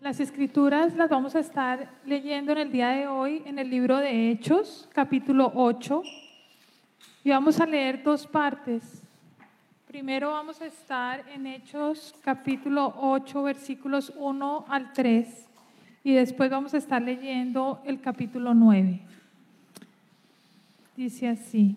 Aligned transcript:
Las 0.00 0.20
escrituras 0.20 0.94
las 0.94 1.08
vamos 1.08 1.34
a 1.36 1.40
estar 1.40 1.90
leyendo 2.04 2.52
en 2.52 2.58
el 2.58 2.70
día 2.70 2.90
de 2.90 3.06
hoy 3.06 3.42
en 3.46 3.58
el 3.58 3.70
libro 3.70 3.96
de 3.96 4.30
Hechos, 4.30 4.86
capítulo 4.92 5.50
8, 5.54 6.02
y 7.24 7.30
vamos 7.30 7.58
a 7.60 7.66
leer 7.66 8.02
dos 8.02 8.26
partes. 8.26 9.02
Primero 9.86 10.32
vamos 10.32 10.60
a 10.60 10.66
estar 10.66 11.26
en 11.30 11.46
Hechos, 11.46 12.14
capítulo 12.22 12.94
8, 12.94 13.42
versículos 13.42 14.12
1 14.16 14.66
al 14.68 14.92
3, 14.92 15.48
y 16.04 16.12
después 16.12 16.50
vamos 16.50 16.74
a 16.74 16.76
estar 16.76 17.00
leyendo 17.00 17.80
el 17.86 17.98
capítulo 18.02 18.52
9. 18.52 19.00
Dice 20.94 21.28
así, 21.28 21.74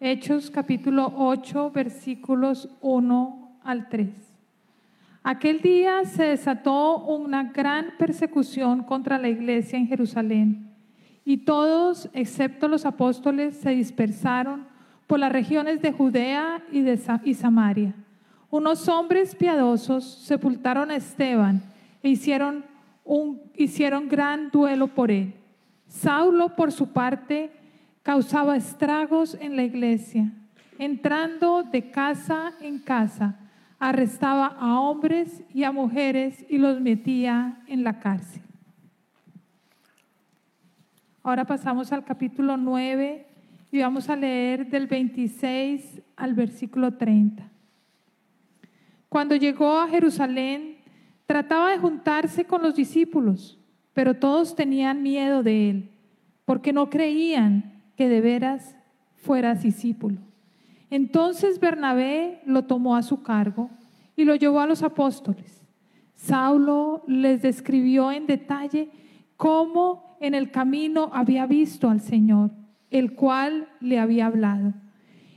Hechos, 0.00 0.50
capítulo 0.50 1.12
8, 1.14 1.70
versículos 1.72 2.70
1 2.80 3.58
al 3.64 3.90
3. 3.90 4.31
Aquel 5.24 5.60
día 5.60 6.04
se 6.04 6.24
desató 6.24 6.98
una 6.98 7.44
gran 7.44 7.92
persecución 7.96 8.82
contra 8.82 9.18
la 9.18 9.28
iglesia 9.28 9.78
en 9.78 9.86
Jerusalén 9.86 10.68
y 11.24 11.38
todos, 11.38 12.10
excepto 12.12 12.66
los 12.66 12.84
apóstoles, 12.84 13.56
se 13.56 13.70
dispersaron 13.70 14.66
por 15.06 15.20
las 15.20 15.30
regiones 15.30 15.80
de 15.80 15.92
Judea 15.92 16.60
y, 16.72 16.80
de 16.80 16.96
Samaria. 16.96 17.94
Unos 18.50 18.88
hombres 18.88 19.36
piadosos 19.36 20.04
sepultaron 20.04 20.90
a 20.90 20.96
Esteban 20.96 21.62
e 22.02 22.08
hicieron, 22.08 22.64
un, 23.04 23.40
hicieron 23.54 24.08
gran 24.08 24.50
duelo 24.50 24.88
por 24.88 25.12
él. 25.12 25.34
Saulo, 25.86 26.56
por 26.56 26.72
su 26.72 26.88
parte, 26.88 27.52
causaba 28.02 28.56
estragos 28.56 29.36
en 29.40 29.54
la 29.54 29.62
iglesia, 29.62 30.32
entrando 30.78 31.62
de 31.62 31.92
casa 31.92 32.54
en 32.60 32.80
casa 32.80 33.38
arrestaba 33.82 34.46
a 34.46 34.78
hombres 34.78 35.42
y 35.52 35.64
a 35.64 35.72
mujeres 35.72 36.46
y 36.48 36.58
los 36.58 36.80
metía 36.80 37.64
en 37.66 37.82
la 37.82 37.98
cárcel. 37.98 38.40
Ahora 41.24 41.44
pasamos 41.44 41.90
al 41.90 42.04
capítulo 42.04 42.56
9 42.56 43.26
y 43.72 43.80
vamos 43.80 44.08
a 44.08 44.14
leer 44.14 44.68
del 44.70 44.86
26 44.86 46.00
al 46.14 46.32
versículo 46.34 46.94
30. 46.94 47.42
Cuando 49.08 49.34
llegó 49.34 49.80
a 49.80 49.88
Jerusalén, 49.88 50.76
trataba 51.26 51.72
de 51.72 51.78
juntarse 51.78 52.44
con 52.44 52.62
los 52.62 52.76
discípulos, 52.76 53.58
pero 53.94 54.14
todos 54.14 54.54
tenían 54.54 55.02
miedo 55.02 55.42
de 55.42 55.70
él, 55.70 55.90
porque 56.44 56.72
no 56.72 56.88
creían 56.88 57.82
que 57.96 58.08
de 58.08 58.20
veras 58.20 58.76
fuera 59.16 59.56
discípulo. 59.56 60.18
Entonces 60.92 61.58
Bernabé 61.58 62.42
lo 62.44 62.64
tomó 62.64 62.96
a 62.96 63.02
su 63.02 63.22
cargo 63.22 63.70
y 64.14 64.26
lo 64.26 64.34
llevó 64.34 64.60
a 64.60 64.66
los 64.66 64.82
apóstoles. 64.82 65.66
Saulo 66.16 67.02
les 67.06 67.40
describió 67.40 68.12
en 68.12 68.26
detalle 68.26 68.90
cómo 69.38 70.18
en 70.20 70.34
el 70.34 70.50
camino 70.50 71.08
había 71.14 71.46
visto 71.46 71.88
al 71.88 72.02
Señor, 72.02 72.50
el 72.90 73.14
cual 73.14 73.70
le 73.80 73.98
había 73.98 74.26
hablado, 74.26 74.74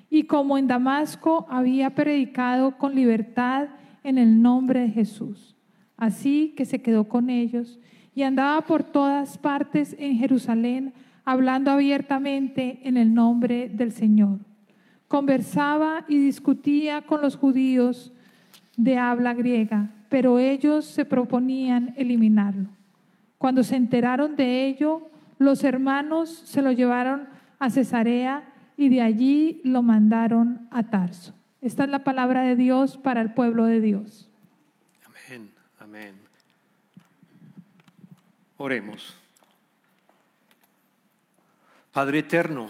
y 0.10 0.24
cómo 0.24 0.58
en 0.58 0.68
Damasco 0.68 1.46
había 1.50 1.96
predicado 1.96 2.78
con 2.78 2.94
libertad 2.94 3.70
en 4.04 4.18
el 4.18 4.42
nombre 4.42 4.82
de 4.82 4.90
Jesús. 4.90 5.56
Así 5.96 6.54
que 6.58 6.66
se 6.66 6.82
quedó 6.82 7.06
con 7.08 7.30
ellos 7.30 7.80
y 8.14 8.24
andaba 8.24 8.60
por 8.66 8.84
todas 8.84 9.38
partes 9.38 9.96
en 10.00 10.18
Jerusalén, 10.18 10.94
hablando 11.24 11.72
abiertamente 11.72 12.82
en 12.84 12.98
el 12.98 13.14
nombre 13.14 13.70
del 13.70 13.94
Señor 13.94 14.42
conversaba 15.08 16.06
y 16.08 16.18
discutía 16.18 17.04
con 17.04 17.22
los 17.22 17.38
judíos 17.38 18.12
de 18.78 18.98
habla 18.98 19.34
griega, 19.34 19.92
pero 20.10 20.40
ellos 20.40 20.86
se 20.86 21.06
proponían 21.06 21.94
eliminarlo. 21.98 22.70
Cuando 23.38 23.64
se 23.64 23.76
enteraron 23.76 24.36
de 24.36 24.68
ello, 24.68 25.10
los 25.38 25.64
hermanos 25.64 26.30
se 26.30 26.62
lo 26.62 26.72
llevaron 26.72 27.28
a 27.60 27.70
Cesarea 27.70 28.44
y 28.78 28.90
de 28.90 29.02
allí 29.02 29.62
lo 29.64 29.82
mandaron 29.82 30.68
a 30.72 30.84
Tarso. 30.84 31.34
Esta 31.62 31.84
es 31.84 31.90
la 31.90 32.04
palabra 32.04 32.44
de 32.44 32.56
Dios 32.56 32.98
para 32.98 33.22
el 33.22 33.34
pueblo 33.34 33.66
de 33.66 33.82
Dios. 33.82 34.30
Amén, 35.06 35.52
amén. 35.80 36.16
Oremos. 38.58 39.16
Padre 41.92 42.20
eterno, 42.20 42.70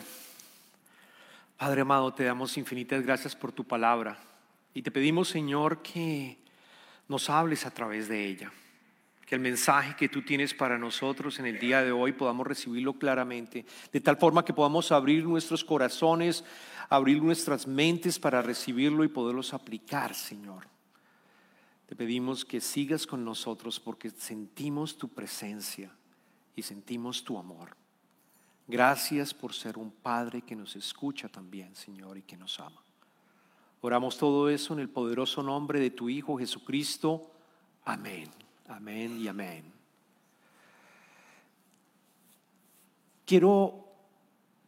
Padre 1.57 1.81
amado, 1.81 2.13
te 2.13 2.25
damos 2.25 2.57
infinitas 2.57 3.01
gracias 3.01 3.33
por 3.33 3.53
tu 3.53 3.63
palabra 3.63 4.17
y 4.73 4.81
te 4.81 4.91
pedimos, 4.91 5.29
Señor, 5.29 5.81
que 5.81 6.38
nos 7.07 7.29
hables 7.29 7.66
a 7.66 7.71
través 7.71 8.09
de 8.09 8.27
ella. 8.27 8.51
Que 9.25 9.35
el 9.35 9.41
mensaje 9.41 9.95
que 9.95 10.09
tú 10.09 10.21
tienes 10.21 10.53
para 10.53 10.77
nosotros 10.77 11.39
en 11.39 11.45
el 11.45 11.57
día 11.57 11.81
de 11.81 11.93
hoy 11.93 12.11
podamos 12.11 12.45
recibirlo 12.45 12.93
claramente, 12.99 13.66
de 13.91 14.01
tal 14.01 14.17
forma 14.17 14.43
que 14.43 14.53
podamos 14.53 14.91
abrir 14.91 15.23
nuestros 15.23 15.63
corazones, 15.63 16.43
abrir 16.89 17.23
nuestras 17.23 17.66
mentes 17.66 18.19
para 18.19 18.41
recibirlo 18.41 19.05
y 19.05 19.07
poderlos 19.07 19.53
aplicar, 19.53 20.13
Señor. 20.13 20.67
Te 21.87 21.95
pedimos 21.95 22.43
que 22.43 22.59
sigas 22.59 23.07
con 23.07 23.23
nosotros 23.23 23.79
porque 23.79 24.09
sentimos 24.09 24.97
tu 24.97 25.07
presencia 25.07 25.89
y 26.53 26.63
sentimos 26.63 27.23
tu 27.23 27.37
amor. 27.37 27.77
Gracias 28.68 29.34
por 29.34 29.53
ser 29.53 29.78
un 29.78 29.92
Padre 29.92 30.42
que 30.42 30.56
nos 30.56 30.76
escucha 30.76 31.30
también, 31.30 31.76
Señor, 31.76 32.18
y 32.18 32.24
que 32.24 32.36
nos 32.36 32.59
ama. 32.59 32.81
Oramos 33.81 34.18
todo 34.18 34.50
eso 34.50 34.74
en 34.74 34.80
el 34.80 34.90
poderoso 34.90 35.44
nombre 35.44 35.80
de 35.80 35.92
tu 35.92 36.09
Hijo 36.09 36.38
Jesucristo. 36.38 37.30
Amén, 37.84 38.30
amén 38.68 39.20
y 39.20 39.28
amén. 39.28 39.72
Quiero 43.26 43.86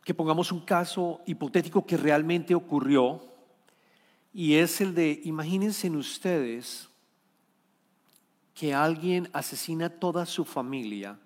que 0.03 0.13
pongamos 0.13 0.51
un 0.51 0.61
caso 0.61 1.21
hipotético 1.25 1.85
que 1.85 1.97
realmente 1.97 2.53
ocurrió 2.53 3.21
y 4.31 4.53
es 4.53 4.79
el 4.81 4.93
de, 4.93 5.19
imagínense 5.25 5.89
ustedes 5.89 6.87
que 8.53 8.73
alguien 8.73 9.29
asesina 9.33 9.87
a 9.87 9.89
toda 9.89 10.27
su 10.27 10.45
familia 10.45 11.19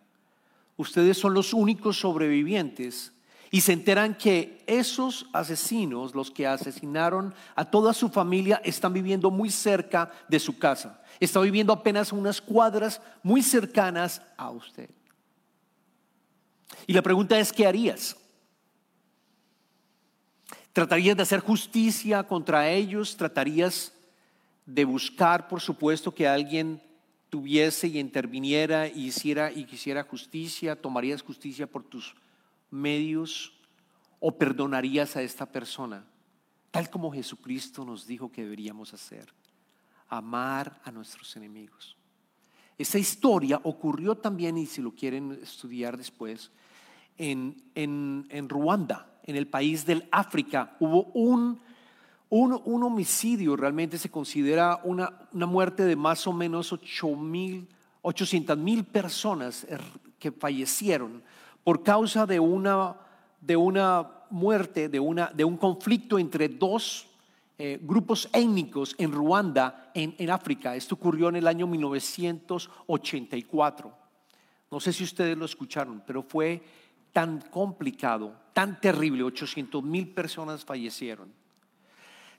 ustedes 0.81 1.17
son 1.17 1.33
los 1.33 1.53
únicos 1.53 1.99
sobrevivientes 1.99 3.13
y 3.49 3.61
se 3.61 3.73
enteran 3.73 4.15
que 4.15 4.63
esos 4.65 5.27
asesinos, 5.33 6.15
los 6.15 6.31
que 6.31 6.47
asesinaron 6.47 7.35
a 7.55 7.65
toda 7.65 7.93
su 7.93 8.09
familia, 8.09 8.61
están 8.63 8.93
viviendo 8.93 9.29
muy 9.29 9.49
cerca 9.49 10.11
de 10.29 10.39
su 10.39 10.57
casa. 10.57 11.03
Están 11.19 11.43
viviendo 11.43 11.73
apenas 11.73 12.13
unas 12.13 12.41
cuadras 12.41 13.01
muy 13.21 13.43
cercanas 13.43 14.21
a 14.37 14.49
usted. 14.49 14.89
Y 16.87 16.93
la 16.93 17.01
pregunta 17.01 17.37
es, 17.37 17.51
¿qué 17.51 17.67
harías? 17.67 18.15
¿Tratarías 20.71 21.17
de 21.17 21.23
hacer 21.23 21.41
justicia 21.41 22.23
contra 22.23 22.69
ellos? 22.69 23.17
¿Tratarías 23.17 23.91
de 24.65 24.85
buscar, 24.85 25.49
por 25.49 25.59
supuesto, 25.59 26.13
que 26.13 26.25
alguien 26.25 26.81
tuviese 27.31 27.87
y 27.87 27.97
interviniera 27.97 28.89
y 28.89 29.07
hiciera 29.07 29.51
y 29.51 29.63
quisiera 29.63 30.03
justicia, 30.03 30.75
tomarías 30.75 31.23
justicia 31.23 31.65
por 31.65 31.81
tus 31.81 32.13
medios 32.69 33.53
o 34.19 34.37
perdonarías 34.37 35.15
a 35.15 35.21
esta 35.23 35.45
persona, 35.45 36.05
tal 36.71 36.89
como 36.89 37.11
Jesucristo 37.11 37.85
nos 37.85 38.05
dijo 38.05 38.29
que 38.29 38.43
deberíamos 38.43 38.93
hacer, 38.93 39.33
amar 40.09 40.81
a 40.83 40.91
nuestros 40.91 41.33
enemigos. 41.37 41.95
Esa 42.77 42.99
historia 42.99 43.61
ocurrió 43.63 44.15
también, 44.15 44.57
y 44.57 44.65
si 44.65 44.81
lo 44.81 44.91
quieren 44.91 45.39
estudiar 45.41 45.97
después, 45.97 46.51
en, 47.17 47.63
en, 47.75 48.27
en 48.29 48.49
Ruanda, 48.49 49.07
en 49.23 49.37
el 49.37 49.47
país 49.47 49.85
del 49.85 50.07
África. 50.11 50.75
Hubo 50.79 51.03
un 51.13 51.61
un, 52.31 52.83
homicidio 52.83 53.55
realmente 53.57 53.97
se 53.97 54.09
considera 54.09 54.79
una, 54.83 55.27
muerte 55.33 55.83
de 55.83 55.97
más 55.97 56.25
o 56.27 56.33
menos 56.33 56.71
800 56.71 58.57
mil 58.57 58.85
personas 58.85 59.65
er, 59.65 59.81
que 60.17 60.31
fallecieron 60.31 61.21
por 61.63 61.83
causa 61.83 62.25
de 62.25 62.39
una, 62.39 62.95
de 63.41 63.57
una 63.57 64.09
muerte, 64.29 64.87
de, 64.87 64.99
una, 64.99 65.27
de 65.27 65.43
un 65.43 65.57
conflicto 65.57 66.17
entre 66.17 66.47
dos 66.47 67.07
eh, 67.57 67.77
grupos 67.81 68.29
étnicos 68.31 68.95
en 68.97 69.11
Ruanda, 69.11 69.91
en, 69.93 70.15
en 70.17 70.29
África. 70.29 70.73
Esto 70.75 70.95
ocurrió 70.95 71.27
en 71.27 71.35
el 71.35 71.47
año 71.47 71.67
1984. 71.67 73.91
No 74.71 74.79
sé 74.79 74.93
si 74.93 75.03
ustedes 75.03 75.37
lo 75.37 75.43
escucharon, 75.43 76.01
pero 76.07 76.23
fue 76.23 76.63
tan 77.11 77.41
complicado, 77.41 78.33
tan 78.53 78.79
terrible, 78.79 79.23
800 79.23 79.83
mil 79.83 80.13
personas 80.13 80.63
fallecieron. 80.63 81.40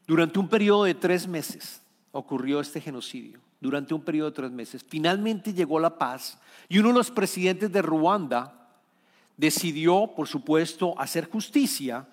Durante 0.06 0.38
un 0.38 0.49
periodo 0.49 0.84
de 0.84 0.94
tres 0.94 1.26
meses 1.26 1.81
ocurrió 2.10 2.60
este 2.60 2.81
genocidio. 2.81 3.40
Durante 3.60 3.94
un 3.94 4.02
periodo 4.02 4.31
de 4.31 4.37
tres 4.37 4.50
meses. 4.50 4.84
Finalmente 4.87 5.52
llegó 5.52 5.78
la 5.78 5.96
paz 5.96 6.38
y 6.69 6.78
uno 6.78 6.88
de 6.88 6.94
los 6.94 7.10
presidentes 7.10 7.70
de 7.70 7.81
Ruanda 7.81 8.69
decidió, 9.37 10.12
por 10.14 10.26
supuesto, 10.26 10.99
hacer 10.99 11.31
justicia 11.31 12.06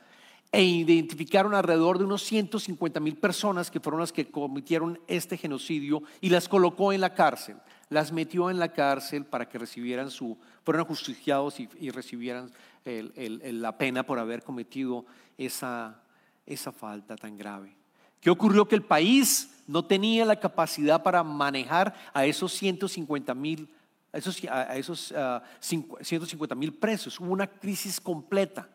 e 0.51 0.63
identificaron 0.63 1.53
alrededor 1.53 1.97
de 1.97 2.05
unos 2.05 2.23
150 2.23 2.99
mil 2.99 3.17
personas 3.17 3.69
que 3.69 3.79
fueron 3.79 4.01
las 4.01 4.11
que 4.11 4.29
cometieron 4.29 4.99
este 5.07 5.37
genocidio 5.37 6.01
y 6.21 6.29
las 6.29 6.47
colocó 6.47 6.91
en 6.91 7.01
la 7.01 7.13
cárcel. 7.13 7.57
las 7.89 8.11
metió 8.11 8.51
en 8.51 8.59
la 8.59 8.71
cárcel 8.71 9.25
para 9.25 9.49
que 9.49 9.57
recibieran 9.57 10.11
su, 10.11 10.37
fueran 10.63 10.85
justiciados 10.85 11.59
y, 11.59 11.89
recibieran 11.89 12.51
la 12.85 13.77
pena 13.77 14.03
por 14.03 14.19
haber 14.19 14.43
cometido 14.43 15.05
esa, 15.37 15.99
esa 16.45 16.71
falta 16.71 17.15
tan 17.15 17.35
grave. 17.35 17.78
¿Qué 18.19 18.29
ocurrió? 18.29 18.67
Que 18.67 18.75
el 18.75 18.83
país 18.83 19.49
no 19.67 19.85
tenía 19.85 20.25
la 20.25 20.39
capacidad 20.39 21.01
para 21.03 21.23
manejar 21.23 21.93
a 22.13 22.25
esos 22.25 22.53
150 22.53 23.33
mil 23.33 23.69
a 24.11 24.17
esos, 24.17 24.43
a 24.45 24.75
esos 24.75 25.13
150 25.59 26.55
mil 26.55 26.73
presos. 26.73 27.19
Hubo 27.19 27.31
una 27.31 27.47
crisis 27.47 27.99
completa 27.99 28.67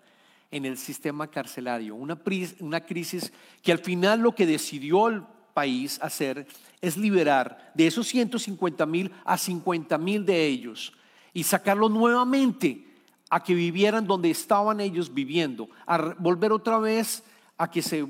en 0.50 0.64
el 0.64 0.78
sistema 0.78 1.26
carcelario, 1.28 1.96
una, 1.96 2.20
una 2.60 2.80
crisis 2.80 3.32
que 3.60 3.72
al 3.72 3.78
final 3.78 4.20
lo 4.20 4.34
que 4.34 4.46
decidió 4.46 5.08
el 5.08 5.22
país 5.52 5.98
hacer 6.00 6.46
es 6.80 6.96
liberar 6.96 7.72
de 7.74 7.86
esos 7.86 8.06
150 8.08 8.86
mil 8.86 9.10
a 9.24 9.36
50 9.36 9.98
mil 9.98 10.24
de 10.24 10.46
ellos 10.46 10.92
y 11.32 11.42
sacarlos 11.42 11.90
nuevamente 11.90 12.86
a 13.30 13.42
que 13.42 13.54
vivieran 13.54 14.06
donde 14.06 14.30
estaban 14.30 14.80
ellos 14.80 15.12
viviendo, 15.12 15.68
a 15.86 16.14
volver 16.18 16.52
otra 16.52 16.78
vez 16.78 17.24
a 17.56 17.70
que 17.70 17.82
se, 17.82 18.02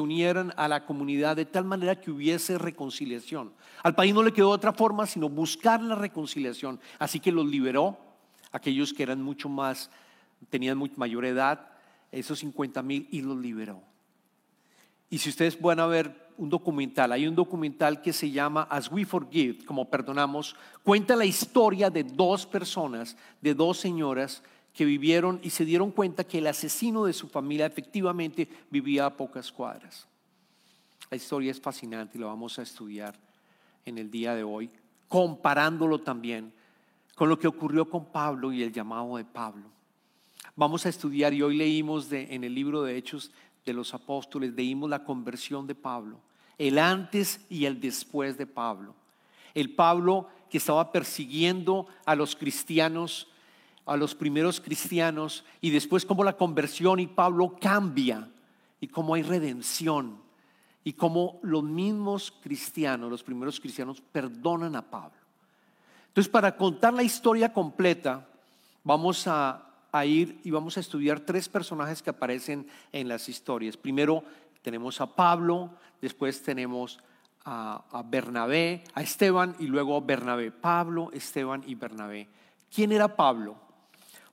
unieran 0.00 0.52
a 0.56 0.68
la 0.68 0.84
comunidad 0.84 1.36
de 1.36 1.46
tal 1.46 1.64
manera 1.64 2.00
que 2.00 2.10
hubiese 2.10 2.58
reconciliación. 2.58 3.52
Al 3.82 3.94
país 3.94 4.14
no 4.14 4.22
le 4.22 4.32
quedó 4.32 4.50
otra 4.50 4.72
forma 4.72 5.06
sino 5.06 5.28
buscar 5.28 5.82
la 5.82 5.96
reconciliación. 5.96 6.80
Así 6.98 7.18
que 7.18 7.32
los 7.32 7.46
liberó, 7.46 7.98
aquellos 8.52 8.92
que 8.92 9.02
eran 9.02 9.20
mucho 9.20 9.48
más, 9.48 9.90
tenían 10.48 10.78
mucha 10.78 10.94
mayor 10.96 11.24
edad, 11.24 11.70
esos 12.12 12.38
50 12.38 12.82
mil, 12.82 13.08
y 13.10 13.22
los 13.22 13.36
liberó. 13.36 13.82
Y 15.10 15.18
si 15.18 15.30
ustedes 15.30 15.56
pueden 15.56 15.90
ver 15.90 16.32
un 16.38 16.48
documental, 16.48 17.12
hay 17.12 17.26
un 17.26 17.34
documental 17.34 18.00
que 18.00 18.12
se 18.12 18.30
llama 18.30 18.62
As 18.70 18.90
We 18.90 19.04
Forgive, 19.04 19.64
como 19.64 19.90
perdonamos, 19.90 20.56
cuenta 20.82 21.16
la 21.16 21.24
historia 21.24 21.90
de 21.90 22.04
dos 22.04 22.46
personas, 22.46 23.16
de 23.40 23.54
dos 23.54 23.78
señoras 23.78 24.42
que 24.72 24.84
vivieron 24.84 25.40
y 25.42 25.50
se 25.50 25.64
dieron 25.64 25.90
cuenta 25.90 26.24
que 26.24 26.38
el 26.38 26.46
asesino 26.46 27.04
de 27.04 27.12
su 27.12 27.28
familia 27.28 27.66
efectivamente 27.66 28.48
vivía 28.70 29.06
a 29.06 29.16
pocas 29.16 29.52
cuadras. 29.52 30.06
La 31.10 31.16
historia 31.16 31.50
es 31.50 31.60
fascinante 31.60 32.16
y 32.16 32.20
la 32.20 32.28
vamos 32.28 32.58
a 32.58 32.62
estudiar 32.62 33.18
en 33.84 33.98
el 33.98 34.10
día 34.10 34.34
de 34.34 34.44
hoy, 34.44 34.70
comparándolo 35.08 35.98
también 35.98 36.52
con 37.14 37.28
lo 37.28 37.38
que 37.38 37.48
ocurrió 37.48 37.88
con 37.88 38.06
Pablo 38.06 38.52
y 38.52 38.62
el 38.62 38.72
llamado 38.72 39.16
de 39.16 39.24
Pablo. 39.24 39.64
Vamos 40.56 40.86
a 40.86 40.88
estudiar 40.88 41.34
y 41.34 41.42
hoy 41.42 41.56
leímos 41.56 42.10
en 42.10 42.44
el 42.44 42.54
libro 42.54 42.82
de 42.82 42.96
Hechos 42.96 43.30
de 43.64 43.72
los 43.74 43.94
Apóstoles, 43.94 44.54
leímos 44.54 44.88
la 44.88 45.04
conversión 45.04 45.66
de 45.66 45.74
Pablo, 45.74 46.18
el 46.58 46.78
antes 46.78 47.40
y 47.48 47.66
el 47.66 47.80
después 47.80 48.38
de 48.38 48.46
Pablo. 48.46 48.94
El 49.54 49.74
Pablo 49.74 50.28
que 50.50 50.58
estaba 50.58 50.92
persiguiendo 50.92 51.86
a 52.04 52.14
los 52.14 52.34
cristianos 52.36 53.28
a 53.86 53.96
los 53.96 54.14
primeros 54.14 54.60
cristianos 54.60 55.44
y 55.60 55.70
después 55.70 56.06
cómo 56.06 56.24
la 56.24 56.36
conversión 56.36 57.00
y 57.00 57.06
Pablo 57.06 57.56
cambia 57.60 58.28
y 58.80 58.88
cómo 58.88 59.14
hay 59.14 59.22
redención 59.22 60.20
y 60.84 60.92
cómo 60.92 61.38
los 61.42 61.62
mismos 61.62 62.32
cristianos, 62.42 63.10
los 63.10 63.22
primeros 63.22 63.60
cristianos, 63.60 64.00
perdonan 64.00 64.76
a 64.76 64.82
Pablo. 64.82 65.18
Entonces, 66.08 66.30
para 66.30 66.56
contar 66.56 66.92
la 66.92 67.02
historia 67.02 67.52
completa, 67.52 68.26
vamos 68.84 69.26
a, 69.26 69.68
ir 70.04 70.40
y 70.42 70.50
vamos 70.50 70.76
a 70.76 70.80
estudiar 70.80 71.20
tres 71.20 71.48
personajes 71.48 72.02
que 72.02 72.10
aparecen 72.10 72.66
en 72.92 73.08
las 73.08 73.28
historias. 73.28 73.76
Primero 73.76 74.24
tenemos 74.62 75.00
a 75.00 75.06
Pablo, 75.14 75.70
después 76.00 76.42
tenemos 76.42 76.98
a, 77.44 77.84
a 77.90 78.02
Bernabé, 78.02 78.84
a 78.94 79.02
Esteban 79.02 79.54
y 79.58 79.66
luego 79.66 79.96
a 79.96 80.00
Bernabé. 80.00 80.50
Pablo, 80.50 81.10
Esteban 81.12 81.62
y 81.66 81.74
Bernabé. 81.74 82.28
¿Quién 82.74 82.92
era 82.92 83.16
Pablo? 83.16 83.56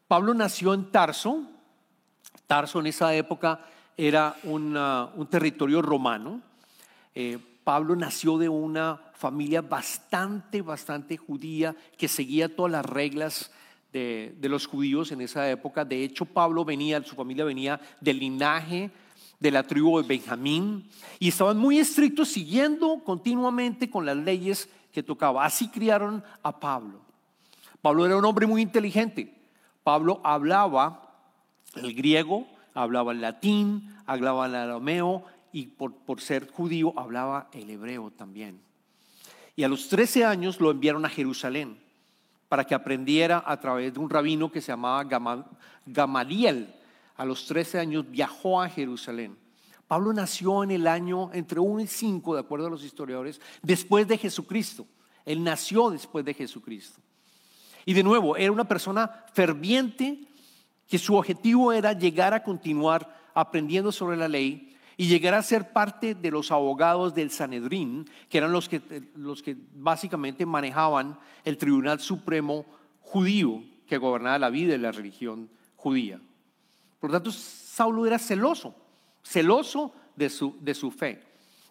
Pablo 0.09 0.33
nació 0.33 0.73
en 0.73 0.89
Tarso. 0.89 1.43
Tarso 2.47 2.79
en 2.79 2.87
esa 2.87 3.13
época 3.13 3.63
era 3.95 4.35
un 4.43 5.27
territorio 5.29 5.83
romano. 5.83 6.41
Eh, 7.13 7.37
Pablo 7.63 7.95
nació 7.95 8.39
de 8.39 8.49
una 8.49 8.99
familia 9.13 9.61
bastante, 9.61 10.63
bastante 10.63 11.15
judía 11.15 11.75
que 11.95 12.07
seguía 12.07 12.55
todas 12.55 12.71
las 12.71 12.85
reglas 12.87 13.51
de, 13.93 14.35
de, 14.39 14.49
los 14.49 14.65
judíos 14.65 15.11
en 15.11 15.21
esa 15.21 15.47
época. 15.47 15.85
De 15.85 16.03
hecho, 16.03 16.25
Pablo 16.25 16.65
venía, 16.65 17.03
su 17.03 17.13
familia 17.13 17.45
venía 17.45 17.79
del 18.01 18.17
linaje 18.17 18.89
de 19.39 19.51
la 19.51 19.61
tribu 19.61 20.01
de 20.01 20.07
Benjamín 20.07 20.89
y 21.19 21.27
estaban 21.27 21.57
muy 21.57 21.77
estrictos 21.77 22.29
siguiendo 22.29 23.03
continuamente 23.03 23.91
con 23.91 24.07
las 24.07 24.17
leyes 24.17 24.69
que 24.91 25.03
tocaba. 25.03 25.45
Así 25.45 25.67
criaron 25.67 26.23
a 26.41 26.59
Pablo. 26.59 26.99
Pablo 27.79 28.07
era 28.07 28.17
un 28.17 28.25
hombre 28.25 28.47
muy 28.47 28.63
inteligente. 28.63 29.38
Pablo 29.89 30.21
hablaba 30.23 31.15
el 31.73 31.95
griego, 31.95 32.45
hablaba 32.75 33.11
el 33.11 33.21
latín, 33.21 33.91
hablaba 34.05 34.45
el 34.45 34.53
arameo 34.53 35.23
y 35.51 35.65
por, 35.65 36.21
ser 36.21 36.51
judío 36.51 36.93
hablaba 36.95 37.49
el 37.53 37.71
hebreo 37.71 38.11
también. 38.11 38.61
Y 39.55 39.63
a 39.63 39.67
los 39.67 39.89
13 39.89 40.25
años 40.25 40.59
lo 40.59 40.69
enviaron 40.69 41.05
a 41.05 41.09
Jerusalén 41.09 41.81
para 42.49 42.65
que 42.65 42.75
aprendiera 42.75 43.43
a 43.43 43.59
través 43.59 43.91
de 43.91 43.99
un 43.99 44.11
rabino 44.11 44.51
que 44.51 44.61
se 44.61 44.71
llamaba 44.71 45.03
Gamaliel. 45.87 46.71
A 47.17 47.25
los 47.25 47.47
13 47.47 47.79
años 47.79 48.05
viajó 48.11 48.61
a 48.61 48.69
Jerusalén. 48.69 49.39
Pablo 49.87 50.13
nació 50.13 50.63
en 50.63 50.69
el 50.69 50.85
año 50.85 51.31
entre 51.33 51.59
1 51.59 51.79
y 51.79 51.87
5, 51.87 52.35
de 52.35 52.41
acuerdo 52.41 52.67
a 52.67 52.69
los 52.69 52.83
historiadores, 52.83 53.41
después 53.63 54.07
de 54.07 54.19
Jesucristo. 54.19 54.85
Él 55.25 55.43
nació 55.43 55.89
después 55.89 56.23
de 56.23 56.35
Jesucristo. 56.35 57.01
Y 57.89 57.93
de 57.93 58.03
nuevo, 58.03 58.37
era 58.37 58.51
una 58.51 58.67
persona 58.67 59.25
ferviente 59.33 60.19
que 60.87 60.99
su 60.99 61.15
objetivo 61.15 61.73
era 61.73 61.93
llegar 61.93 62.35
a 62.35 62.43
continuar 62.43 63.31
aprendiendo 63.33 63.91
sobre 63.91 64.15
la 64.15 64.27
ley 64.27 64.77
y 64.95 65.07
llegar 65.07 65.33
a 65.33 65.41
ser 65.41 65.73
parte 65.73 66.13
de 66.13 66.29
los 66.29 66.51
abogados 66.51 67.15
del 67.15 67.31
Sanedrín, 67.31 68.07
que 68.29 68.37
eran 68.37 68.51
los 68.51 68.69
que, 68.69 69.09
los 69.15 69.41
que 69.41 69.57
básicamente 69.73 70.45
manejaban 70.45 71.17
el 71.43 71.57
Tribunal 71.57 71.99
Supremo 71.99 72.63
judío 73.01 73.63
que 73.87 73.97
gobernaba 73.97 74.37
la 74.37 74.51
vida 74.51 74.73
de 74.73 74.77
la 74.77 74.91
religión 74.91 75.49
judía. 75.75 76.21
Por 76.99 77.09
lo 77.09 77.15
tanto, 77.15 77.31
Saulo 77.31 78.05
era 78.05 78.19
celoso, 78.19 78.75
celoso 79.23 79.93
de 80.15 80.29
su, 80.29 80.55
de 80.61 80.75
su 80.75 80.91
fe. 80.91 81.23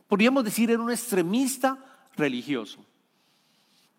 Podríamos 0.09 0.43
decir, 0.43 0.69
era 0.69 0.82
un 0.82 0.91
extremista 0.91 1.79
religioso. 2.17 2.85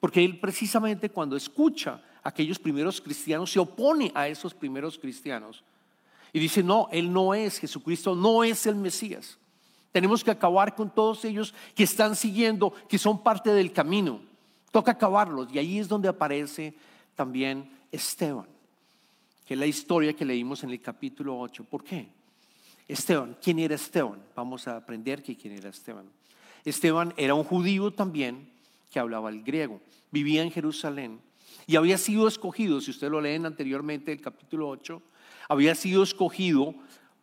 Porque 0.01 0.25
él 0.25 0.37
precisamente 0.37 1.09
cuando 1.09 1.37
escucha 1.37 2.01
aquellos 2.23 2.59
primeros 2.59 2.99
cristianos, 3.01 3.51
se 3.51 3.59
opone 3.59 4.11
a 4.15 4.27
esos 4.27 4.53
primeros 4.53 4.97
cristianos. 4.97 5.63
Y 6.31 6.39
dice, 6.39 6.61
no, 6.61 6.87
Él 6.91 7.11
no 7.11 7.33
es 7.33 7.59
Jesucristo, 7.59 8.15
no 8.15 8.43
es 8.43 8.65
el 8.65 8.75
Mesías. 8.75 9.37
Tenemos 9.91 10.23
que 10.23 10.31
acabar 10.31 10.75
con 10.75 10.93
todos 10.93 11.25
ellos 11.25 11.53
que 11.73 11.83
están 11.83 12.15
siguiendo, 12.15 12.73
que 12.87 12.97
son 12.97 13.23
parte 13.23 13.49
del 13.51 13.71
camino. 13.71 14.21
Toca 14.71 14.91
acabarlos. 14.91 15.47
Y 15.51 15.57
ahí 15.57 15.79
es 15.79 15.87
donde 15.87 16.07
aparece 16.07 16.75
también 17.15 17.71
Esteban, 17.91 18.45
que 19.45 19.55
es 19.55 19.59
la 19.59 19.65
historia 19.65 20.13
que 20.13 20.25
leímos 20.25 20.63
en 20.63 20.69
el 20.69 20.81
capítulo 20.81 21.39
8. 21.39 21.63
¿Por 21.63 21.83
qué? 21.83 22.07
Esteban, 22.87 23.35
¿quién 23.41 23.59
era 23.59 23.75
Esteban? 23.75 24.19
Vamos 24.35 24.67
a 24.67 24.75
aprender 24.75 25.23
que 25.23 25.35
quién 25.35 25.53
era 25.53 25.69
Esteban. 25.69 26.05
Esteban 26.65 27.13
era 27.17 27.33
un 27.33 27.43
judío 27.43 27.91
también 27.91 28.49
que 28.91 28.99
hablaba 28.99 29.29
el 29.29 29.43
griego, 29.43 29.81
vivía 30.11 30.41
en 30.43 30.51
Jerusalén 30.51 31.19
y 31.69 31.75
había 31.75 31.99
sido 31.99 32.27
escogido, 32.27 32.81
si 32.81 32.89
usted 32.89 33.11
lo 33.11 33.21
leen 33.21 33.45
anteriormente, 33.45 34.11
el 34.11 34.21
capítulo 34.21 34.69
8, 34.69 35.03
había 35.49 35.75
sido 35.75 36.01
escogido 36.01 36.73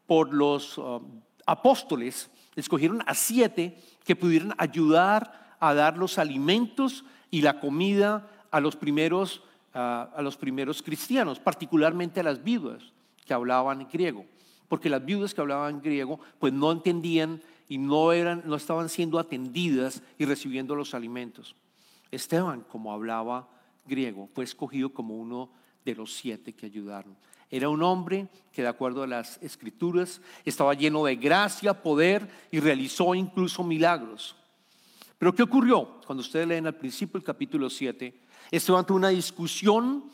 por 0.06 0.32
los 0.32 0.78
uh, 0.78 1.02
apóstoles, 1.46 2.30
escogieron 2.54 3.02
a 3.08 3.14
siete 3.14 3.76
que 4.04 4.14
pudieran 4.14 4.54
ayudar 4.56 5.56
a 5.58 5.74
dar 5.74 5.98
los 5.98 6.16
alimentos 6.20 7.04
y 7.28 7.42
la 7.42 7.58
comida 7.58 8.30
a 8.52 8.60
los 8.60 8.76
primeros, 8.76 9.42
uh, 9.74 10.14
a 10.14 10.20
los 10.22 10.36
primeros 10.36 10.80
cristianos, 10.80 11.40
particularmente 11.40 12.20
a 12.20 12.22
las 12.22 12.44
viudas 12.44 12.92
que 13.24 13.34
hablaban 13.34 13.88
griego, 13.92 14.26
porque 14.68 14.88
las 14.88 15.04
viudas 15.04 15.34
que 15.34 15.40
hablaban 15.40 15.82
griego 15.82 16.20
pues 16.38 16.52
no 16.52 16.70
entendían 16.70 17.42
y 17.68 17.78
no, 17.78 18.12
eran, 18.12 18.44
no 18.46 18.54
estaban 18.54 18.90
siendo 18.90 19.18
atendidas 19.18 20.04
y 20.18 20.24
recibiendo 20.24 20.76
los 20.76 20.94
alimentos. 20.94 21.56
Esteban, 22.12 22.60
como 22.60 22.92
hablaba 22.92 23.48
griego, 23.86 24.28
fue 24.34 24.44
escogido 24.44 24.90
como 24.92 25.16
uno 25.16 25.50
de 25.84 25.94
los 25.94 26.14
siete 26.14 26.52
que 26.52 26.66
ayudaron. 26.66 27.16
Era 27.50 27.68
un 27.68 27.82
hombre 27.82 28.28
que 28.52 28.62
de 28.62 28.68
acuerdo 28.68 29.02
a 29.02 29.06
las 29.06 29.40
escrituras 29.40 30.20
estaba 30.44 30.74
lleno 30.74 31.04
de 31.04 31.16
gracia, 31.16 31.82
poder 31.82 32.28
y 32.50 32.58
realizó 32.58 33.14
incluso 33.14 33.62
milagros. 33.62 34.36
Pero 35.18 35.34
¿qué 35.34 35.42
ocurrió? 35.42 36.00
Cuando 36.06 36.20
ustedes 36.20 36.48
leen 36.48 36.66
al 36.66 36.74
principio 36.74 37.18
el 37.18 37.24
capítulo 37.24 37.70
7, 37.70 38.12
Esteban 38.50 38.84
tuvo 38.84 38.98
una 38.98 39.08
discusión 39.08 40.04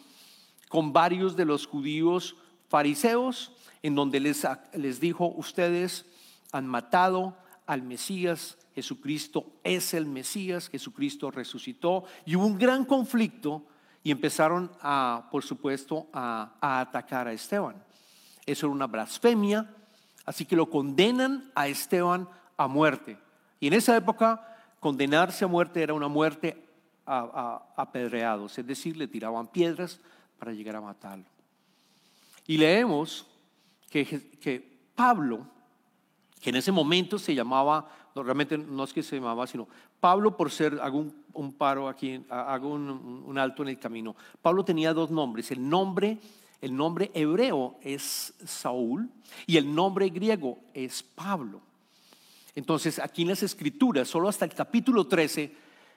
con 0.69 0.93
varios 0.93 1.37
de 1.37 1.45
los 1.45 1.67
judíos 1.67 2.37
fariseos 2.69 3.53
en 3.83 3.95
donde 3.95 4.21
les, 4.21 4.47
les 4.75 5.01
dijo, 5.01 5.27
ustedes 5.37 6.07
han 6.53 6.67
matado 6.67 7.37
al 7.67 7.83
Mesías 7.83 8.59
Jesucristo 8.75 9.47
es 9.63 9.95
el 9.95 10.07
Mesías, 10.07 10.69
Jesucristo 10.69 11.31
resucitó 11.31 12.05
y 12.25 12.37
hubo 12.37 12.47
un 12.47 12.59
gran 12.59 12.85
conflicto 12.85 13.67
y 14.03 14.11
empezaron 14.11 14.71
a, 14.81 15.29
por 15.31 15.45
supuesto, 15.45 16.09
a, 16.13 16.55
a 16.61 16.81
atacar 16.81 17.29
a 17.29 17.33
Esteban. 17.33 17.77
Eso 18.47 18.67
era 18.67 18.75
una 18.75 18.87
blasfemia, 18.87 19.75
así 20.25 20.45
que 20.45 20.57
lo 20.57 20.69
condenan 20.69 21.51
a 21.55 21.69
Esteban 21.69 22.29
a 22.57 22.67
muerte. 22.67 23.19
Y 23.61 23.69
en 23.69 23.75
esa 23.75 23.97
época 23.97 24.57
condenarse 24.81 25.45
a 25.45 25.49
muerte 25.49 25.83
era 25.83 25.95
una 25.95 26.09
muerte 26.09 26.69
a, 27.07 27.63
apedreados, 27.77 28.59
es 28.59 28.67
decir, 28.67 28.97
le 28.97 29.07
tiraban 29.07 29.47
piedras 29.47 30.01
para 30.39 30.53
llegar 30.53 30.77
a 30.77 30.81
matarlo. 30.81 31.25
Y 32.47 32.59
leemos 32.59 33.27
que 33.91 34.73
Pablo, 34.95 35.47
que 36.41 36.51
en 36.51 36.57
ese 36.57 36.73
momento 36.73 37.19
se 37.19 37.35
llamaba, 37.35 37.89
realmente 38.15 38.59
no 38.59 38.85
es 38.85 38.93
que 38.93 39.03
se 39.03 39.17
llamaba, 39.17 39.47
sino 39.47 39.69
Pablo 40.01 40.37
por 40.37 40.51
ser, 40.51 40.79
hago 40.83 41.07
un, 41.33 41.53
paro 41.53 41.89
aquí, 41.89 42.25
hago 42.29 42.69
un, 42.69 43.25
un, 43.27 43.39
alto 43.39 43.63
en 43.63 43.71
el 43.71 43.79
camino. 43.79 44.15
Pablo 44.41 44.65
tenía 44.65 44.93
dos 44.93 45.11
nombres, 45.11 45.51
el 45.51 45.69
nombre, 45.69 46.19
el 46.61 46.77
nombre 46.77 47.11
hebreo 47.15 47.77
es 47.83 48.35
Saúl 48.45 49.09
y 49.47 49.57
el 49.57 49.75
nombre 49.75 50.09
griego 50.09 50.59
es 50.75 51.03
Pablo. 51.03 51.61
Entonces, 52.55 52.99
aquí 52.99 53.23
en 53.23 53.29
las 53.29 53.43
escrituras, 53.43 54.09
solo 54.09 54.29
hasta 54.29 54.45
el 54.45 54.53
capítulo 54.53 55.07
13, 55.07 55.53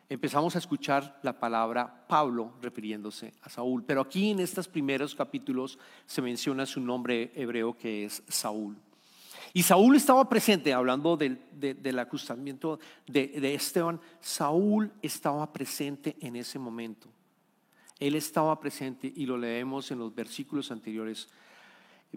empezamos 0.10 0.56
a 0.56 0.60
escuchar 0.60 1.20
la 1.24 1.38
palabra 1.38 2.06
Pablo 2.08 2.54
refiriéndose 2.62 3.34
a 3.42 3.50
Saúl. 3.50 3.84
Pero 3.84 4.02
aquí 4.02 4.32
en 4.32 4.40
estos 4.40 4.68
primeros 4.68 5.16
capítulos 5.16 5.78
se 6.06 6.22
menciona 6.22 6.66
su 6.66 6.80
nombre 6.80 7.32
hebreo 7.36 7.78
que 7.78 8.06
es 8.06 8.24
Saúl. 8.28 8.78
Y 9.56 9.64
Saúl 9.64 9.96
estaba 9.96 10.28
presente, 10.28 10.74
hablando 10.74 11.16
del, 11.16 11.98
acusamiento 11.98 12.78
de, 13.08 13.28
de 13.28 13.56
Esteban, 13.56 14.02
Saúl 14.20 14.92
estaba 15.02 15.54
presente 15.54 16.18
en 16.20 16.36
ese 16.36 16.60
momento. 16.60 17.08
Él 17.98 18.16
estaba 18.16 18.60
presente 18.60 19.14
y 19.16 19.26
lo 19.26 19.38
leemos 19.38 19.90
en 19.92 20.00
los 20.00 20.14
versículos 20.14 20.72
anteriores, 20.72 21.30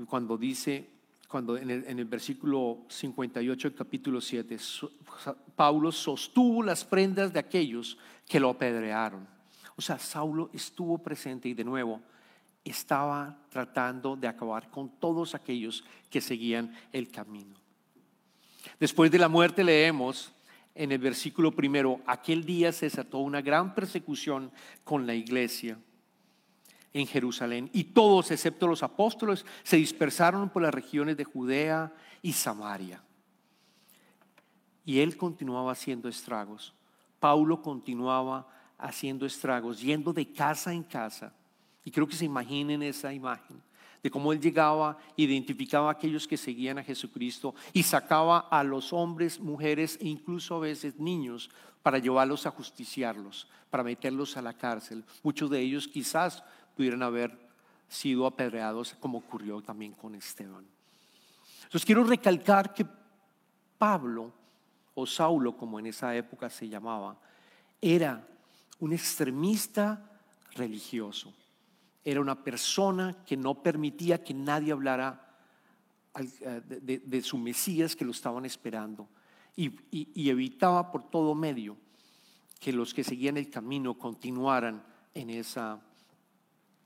cuando 0.09 0.37
dice, 0.37 0.91
cuando 1.29 1.57
en 1.57 1.71
el, 1.71 2.05
versículo 2.07 2.81
58 2.89 3.69
del 3.69 3.79
capítulo 3.79 4.21
7, 4.21 4.57
Pablo 5.55 5.93
sostuvo 5.93 6.65
las 6.65 6.85
prendas 6.85 7.33
de 7.33 7.39
aquellos 7.39 7.99
que 8.27 8.41
lo 8.41 8.51
apedrearon. 8.51 9.29
O 9.77 9.81
sea, 9.81 9.97
Saulo 10.01 10.51
estuvo 10.53 10.99
presente 10.99 11.49
y 11.49 11.55
de 11.55 11.63
nuevo 11.63 12.03
estaba 12.71 13.39
tratando 13.51 14.17
de 14.17 14.29
acabar 14.29 14.71
con 14.71 14.89
todos 14.89 15.35
aquellos 15.35 15.85
que 16.11 16.21
seguían 16.21 16.75
el 16.93 17.11
camino. 17.11 17.57
Después 18.79 19.11
de 19.11 19.19
la 19.19 19.29
muerte 19.29 19.65
leemos 19.65 20.33
en 20.75 20.93
el 20.93 20.99
versículo 20.99 21.51
primero, 21.51 22.01
aquel 22.07 22.45
día 22.45 22.71
se 22.71 22.87
desató 22.87 23.19
una 23.19 23.43
gran 23.43 23.75
persecución 23.75 24.53
con 24.85 25.07
la 25.07 25.15
iglesia 25.15 25.77
en 26.93 27.07
Jerusalén 27.07 27.69
y 27.73 27.85
todos, 27.85 28.31
excepto 28.31 28.69
los 28.69 28.83
apóstoles, 28.83 29.45
se 29.65 29.77
dispersaron 29.77 30.49
por 30.51 30.63
las 30.63 30.73
regiones 30.73 31.17
de 31.17 31.25
Judea 31.25 31.93
y 32.23 32.33
Samaria. 32.33 33.03
Y 34.85 35.01
él 35.01 35.17
continuaba 35.17 35.73
haciendo 35.73 36.09
estragos. 36.09 36.73
Paulo 37.19 37.61
continuaba 37.61 38.47
haciendo 38.79 39.27
estragos, 39.27 39.81
yendo 39.81 40.13
de 40.13 40.33
casa 40.33 40.73
en 40.73 40.85
casa. 40.85 41.35
Y 41.89 41.91
creo 41.91 42.07
que 42.07 42.17
se 42.17 42.27
imaginen 42.27 42.83
esa 42.83 43.15
imagen 43.15 43.63
de 44.03 44.11
cómo 44.11 44.31
él 44.31 44.39
llegaba, 44.39 44.99
identificaba 45.17 45.89
a 45.89 45.93
aquellos 45.93 46.29
que 46.29 46.37
seguían 46.37 46.77
a 46.77 46.85
Jesucristo 46.85 47.55
y 47.73 47.83
sacaba 47.83 48.41
a 48.41 48.63
los 48.63 48.93
hombres, 48.93 49.41
mujeres 49.41 49.97
e 49.99 50.07
incluso 50.07 50.57
a 50.57 50.59
veces 50.59 50.99
niños 50.99 51.49
para 51.83 51.97
llevarlos 51.97 52.45
a 52.45 52.51
justiciarlos, 52.51 53.49
para 53.71 53.83
meterlos 53.83 54.37
a 54.37 54.43
la 54.43 54.53
cárcel. 54.53 55.03
Muchos 55.23 55.49
de 55.49 55.61
ellos 55.61 55.89
quizás 55.89 56.45
pudieran 56.77 57.03
haber 57.03 57.35
sido 57.89 58.27
apedreados, 58.27 58.95
como 59.01 59.17
ocurrió 59.17 59.63
también 59.63 59.93
con 59.93 60.15
Esteban. 60.15 60.67
Entonces 61.63 61.87
quiero 61.87 62.05
recalcar 62.05 62.75
que 62.75 62.85
Pablo, 63.79 64.31
o 64.95 65.07
Saulo 65.07 65.57
como 65.57 65.79
en 65.79 65.87
esa 65.87 66.15
época 66.15 66.51
se 66.51 66.69
llamaba, 66.69 67.17
era 67.81 68.29
un 68.79 68.93
extremista 68.93 70.05
religioso. 70.55 71.33
Era 72.05 72.21
una 72.21 72.43
persona 72.43 73.25
que 73.25 73.37
no 73.37 73.63
permitía 73.63 74.23
que 74.23 74.35
nadie 74.35 74.73
hablara 74.73 75.37
eh, 76.15 77.01
de, 77.05 77.23
su 77.23 77.39
Mesías 77.39 77.95
que 77.95 78.05
lo 78.05 78.13
estaban 78.13 78.45
esperando 78.45 79.09
y 79.57 80.29
evitaba 80.31 80.93
por 80.93 81.11
todo 81.11 81.35
medio 81.35 81.77
que 82.61 82.73
los 82.73 82.95
que 82.95 83.03
seguían 83.03 83.37
el 83.37 83.51
camino 83.51 83.99
continuaran 83.99 84.85
en 85.15 85.31
esa 85.31 85.81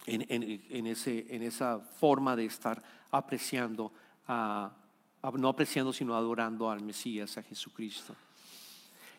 en, 0.07 0.87
ese, 0.87 1.26
en 1.35 1.42
esa 1.42 1.78
forma 1.78 2.35
de 2.37 2.47
estar 2.47 2.83
apreciando, 3.11 3.92
no 4.28 5.49
apreciando, 5.49 5.92
sino 5.92 6.16
adorando 6.16 6.71
al 6.71 6.83
Mesías, 6.83 7.38
a 7.38 7.42
Jesucristo. 7.42 8.14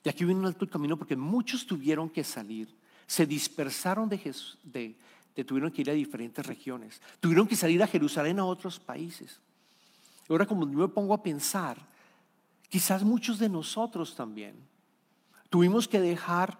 Y 0.03 0.09
aquí 0.09 0.25
viene 0.25 0.41
un 0.41 0.47
alto 0.47 0.69
camino 0.69 0.97
porque 0.97 1.15
muchos 1.15 1.65
tuvieron 1.65 2.09
que 2.09 2.23
salir, 2.23 2.67
se 3.07 3.25
dispersaron 3.25 4.09
de, 4.09 4.17
Jesús, 4.17 4.57
de, 4.63 4.97
tuvieron 5.41 5.71
que 5.71 5.81
ir 5.81 5.89
a 5.89 5.93
diferentes 5.93 6.45
regiones, 6.45 7.01
tuvieron 7.19 7.47
que 7.47 7.55
salir 7.55 7.81
a 7.81 7.87
Jerusalén 7.87 8.39
a 8.39 8.45
otros 8.45 8.79
países. 8.79 9.39
Ahora 10.29 10.45
como 10.45 10.65
me 10.65 10.87
pongo 10.87 11.13
a 11.13 11.23
pensar, 11.23 11.77
quizás 12.69 13.03
muchos 13.03 13.39
de 13.39 13.49
nosotros 13.49 14.15
también 14.15 14.55
tuvimos 15.49 15.87
que 15.87 15.99
dejar 15.99 16.59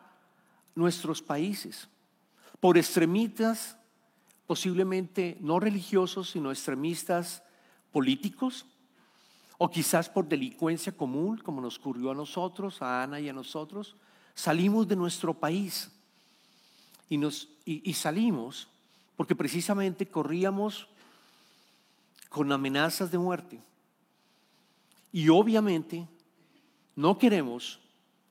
nuestros 0.75 1.21
países 1.21 1.89
por 2.59 2.77
extremitas 2.77 3.75
posiblemente 4.47 5.37
no 5.41 5.59
religiosos, 5.59 6.29
sino 6.29 6.51
extremistas 6.51 7.43
políticos, 7.91 8.65
o 9.57 9.69
quizás 9.69 10.09
por 10.09 10.27
delincuencia 10.27 10.91
común, 10.91 11.37
como 11.37 11.61
nos 11.61 11.77
ocurrió 11.77 12.11
a 12.11 12.15
nosotros, 12.15 12.81
a 12.81 13.03
Ana 13.03 13.19
y 13.19 13.29
a 13.29 13.33
nosotros, 13.33 13.95
salimos 14.33 14.87
de 14.87 14.95
nuestro 14.95 15.33
país 15.33 15.91
y, 17.09 17.17
nos, 17.17 17.49
y 17.65 17.93
salimos 17.93 18.67
porque 19.15 19.35
precisamente 19.35 20.07
corríamos 20.07 20.87
con 22.29 22.51
amenazas 22.51 23.11
de 23.11 23.17
muerte. 23.17 23.59
Y 25.11 25.29
obviamente 25.29 26.07
no 26.95 27.17
queremos, 27.17 27.79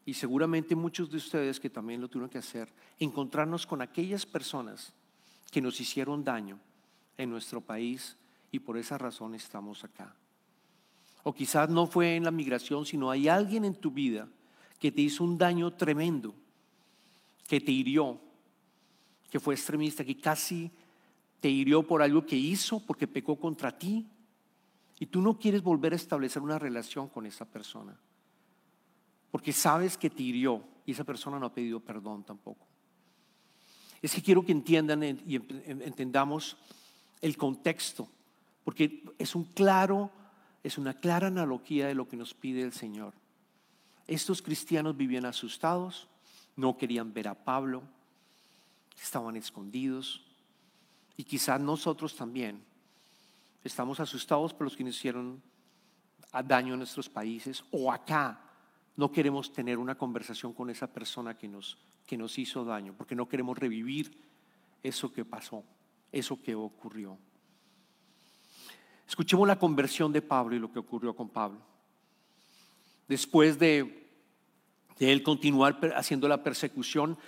y 0.05 0.15
seguramente 0.15 0.75
muchos 0.75 1.11
de 1.11 1.19
ustedes 1.19 1.61
que 1.61 1.71
también 1.71 2.01
lo 2.01 2.09
tuvieron 2.09 2.31
que 2.31 2.39
hacer, 2.39 2.69
encontrarnos 2.99 3.67
con 3.67 3.81
aquellas 3.81 4.27
personas 4.27 4.93
que 5.51 5.61
nos 5.61 5.81
hicieron 5.81 6.25
daño 6.25 6.59
en 7.17 7.31
nuestro 7.31 7.61
país 7.61 8.17
y 8.51 8.59
por 8.59 8.77
esa 8.77 8.99
razón 8.99 9.35
estamos 9.35 9.85
acá. 9.85 10.15
O 11.23 11.33
quizás 11.33 11.69
no 11.69 11.87
fue 11.87 12.17
en 12.17 12.25
la 12.25 12.33
migración, 12.33 12.85
sino 12.85 13.11
hay 13.11 13.29
alguien 13.29 13.65
en 13.65 13.77
tu 13.77 13.93
vida 13.93 14.27
que 14.81 14.91
te 14.91 15.03
hizo 15.03 15.23
un 15.23 15.39
daño 15.39 15.73
tremendo, 15.75 16.35
que 17.47 17.61
te 17.61 17.71
hirió, 17.71 18.19
que 19.33 19.41
fue 19.41 19.55
extremista, 19.55 20.05
que 20.05 20.19
casi 20.19 20.71
te 21.41 21.49
hirió 21.49 21.83
por 21.87 22.03
algo 22.03 22.27
que 22.27 22.37
hizo, 22.37 22.81
porque 22.85 23.09
pecó 23.09 23.37
contra 23.37 23.79
ti, 23.79 24.07
y 25.01 25.07
tú 25.07 25.23
no 25.23 25.39
quieres 25.39 25.63
volver 25.63 25.95
a 25.95 25.97
establecer 25.97 26.43
una 26.43 26.59
relación 26.59 27.09
con 27.09 27.25
esa 27.25 27.47
persona, 27.47 27.99
porque 29.31 29.55
sabes 29.55 29.97
que 29.97 30.11
te 30.11 30.23
hirió 30.23 30.63
y 30.85 30.93
esa 30.93 31.05
persona 31.05 31.39
no 31.39 31.47
ha 31.47 31.55
pedido 31.55 31.81
perdón 31.81 32.25
tampoco. 32.25 32.67
Es 34.03 34.15
que 34.15 34.21
quiero 34.21 34.45
que 34.45 34.53
entiendan 34.53 35.03
y 35.03 35.37
entendamos 35.37 36.59
el 37.23 37.39
contexto, 37.39 38.11
porque 38.65 39.03
es 39.19 39.35
un 39.35 39.45
claro, 39.45 40.11
es 40.63 40.77
una 40.77 40.93
clara 40.93 41.29
analogía 41.29 41.87
de 41.87 41.95
lo 41.95 42.07
que 42.07 42.19
nos 42.19 42.35
pide 42.35 42.61
el 42.61 42.75
Señor. 42.75 43.15
Estos 44.07 44.43
cristianos 44.43 44.95
vivían 44.95 45.25
asustados, 45.25 46.07
no 46.55 46.77
querían 46.77 47.15
ver 47.15 47.29
a 47.29 47.45
Pablo, 47.45 47.83
estaban 49.01 49.37
escondidos 49.37 50.25
y 51.17 51.25
quizás 51.25 51.61
nosotros 51.61 52.17
también 52.17 52.63
estamos 53.63 54.01
asustados 54.01 54.53
por 54.53 54.65
los 54.65 54.77
que 54.77 54.85
nos 54.85 54.97
hicieron 54.97 55.43
daño 56.45 56.75
en 56.75 56.79
nuestros 56.79 57.09
países 57.09 57.63
o 57.71 57.93
acá 57.93 58.41
no 58.97 59.13
queremos 59.13 59.53
tener 59.53 59.79
una 59.79 59.97
conversación 59.97 60.53
con 60.53 60.71
esa 60.71 60.87
persona 60.87 61.37
que 61.37 61.49
nos 61.49 61.79
que 62.07 62.17
nos 62.17 62.39
hizo 62.39 62.65
daño, 62.65 62.95
porque 62.97 63.15
no 63.15 63.29
queremos 63.29 63.59
revivir 63.59 64.17
eso 64.83 65.13
que 65.13 65.25
pasó, 65.25 65.65
eso 66.11 66.41
que 66.43 66.55
ocurrió. 66.55 67.17
Escuchemos 69.09 69.47
la 69.47 69.59
conversión 69.59 70.13
de 70.13 70.23
Pablo 70.23 70.57
y 70.57 70.59
lo 70.59 70.73
que 70.73 70.79
ocurrió 70.79 71.15
con 71.15 71.29
Pablo. 71.29 71.61
Después 73.09 73.59
de, 73.59 74.11
de 74.99 75.13
él 75.13 75.23
continuar 75.23 75.79
haciendo 75.97 76.29
la 76.29 76.43
persecución, 76.43 77.19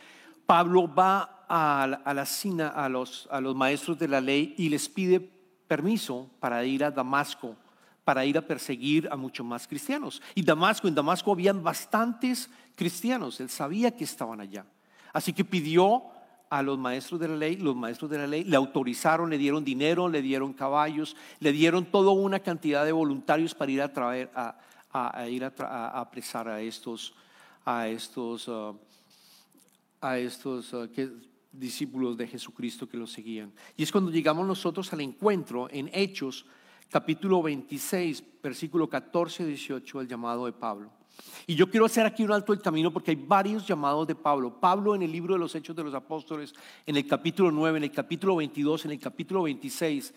Pablo 0.46 0.92
va 0.92 1.44
a, 1.48 2.14
la 2.14 2.26
cina 2.26 2.68
a 2.68 2.88
los, 2.88 3.28
maestros 3.54 3.98
de 3.98 4.08
la 4.08 4.20
ley 4.20 4.54
y 4.58 4.68
les 4.68 4.88
pide 4.88 5.20
permiso 5.66 6.30
para 6.40 6.64
ir 6.64 6.84
a 6.84 6.90
Damasco 6.90 7.56
para 8.04 8.24
ir 8.26 8.36
a 8.36 8.42
perseguir 8.42 9.08
a 9.10 9.16
muchos 9.16 9.46
más 9.46 9.66
cristianos. 9.66 10.20
Y 10.34 10.42
Damasco, 10.42 10.86
en 10.86 10.94
Damasco 10.94 11.32
habían 11.32 11.62
bastantes 11.62 12.50
cristianos, 12.74 13.40
él 13.40 13.48
sabía 13.48 13.96
que 13.96 14.04
estaban 14.04 14.42
allá. 14.42 14.66
Así 15.14 15.32
que 15.32 15.42
pidió 15.42 16.02
a 16.50 16.62
los 16.62 16.78
maestros 16.78 17.18
de 17.18 17.28
la 17.28 17.36
ley, 17.36 17.56
los 17.56 17.74
maestros 17.74 18.10
de 18.10 18.18
la 18.18 18.26
ley 18.26 18.44
le 18.44 18.56
autorizaron, 18.56 19.30
le 19.30 19.38
dieron 19.38 19.64
dinero, 19.64 20.08
le 20.08 20.22
dieron 20.22 20.52
caballos, 20.52 21.16
le 21.40 21.50
dieron 21.52 21.86
toda 21.86 22.12
una 22.12 22.40
cantidad 22.40 22.84
de 22.84 22.92
voluntarios 22.92 23.54
para 23.54 23.72
ir 23.72 23.82
a 23.82 23.92
traer, 23.92 24.30
a, 24.34 25.26
ir 25.28 25.44
a, 25.44 26.00
apresar 26.00 26.46
a 26.48 26.60
estos, 26.60 27.14
a 27.64 27.88
estos, 27.88 28.46
uh, 28.48 28.76
a 30.04 30.18
estos 30.18 30.73
uh, 30.75 30.88
discípulos 31.50 32.16
de 32.16 32.26
Jesucristo 32.26 32.88
que 32.88 32.96
lo 32.96 33.06
seguían. 33.06 33.52
Y 33.76 33.82
es 33.82 33.90
cuando 33.90 34.11
llegamos 34.11 34.46
nosotros 34.46 34.92
al 34.92 35.00
encuentro 35.00 35.68
en 35.70 35.90
Hechos 35.92 36.44
capítulo 36.90 37.42
26, 37.42 38.23
versículo 38.42 38.88
14 38.88 39.46
18, 39.46 40.02
el 40.02 40.08
llamado 40.08 40.46
de 40.46 40.52
Pablo. 40.52 40.90
Y 41.46 41.54
yo 41.54 41.70
quiero 41.70 41.87
hacer 41.87 42.04
aquí 42.04 42.23
un 42.23 42.32
alto 42.32 42.52
el 42.52 42.61
camino 42.61 42.92
porque 42.92 43.12
hay 43.12 43.16
varios 43.16 43.66
llamados 43.66 44.06
de 44.06 44.14
Pablo. 44.14 44.61
Pablo 44.61 44.94
en 44.94 45.02
el 45.02 45.11
libro 45.11 45.34
de 45.34 45.40
los 45.40 45.54
Hechos 45.54 45.75
de 45.75 45.84
los 45.84 45.94
Apóstoles, 45.94 46.52
en 46.87 46.96
el 46.96 47.06
capítulo 47.06 47.50
9, 47.50 47.78
en 47.78 47.84
el 47.84 47.92
capítulo 47.92 48.37
22, 48.37 48.84
en 48.84 48.90
el 48.90 48.99
capítulo 48.99 49.42
26, 49.44 50.12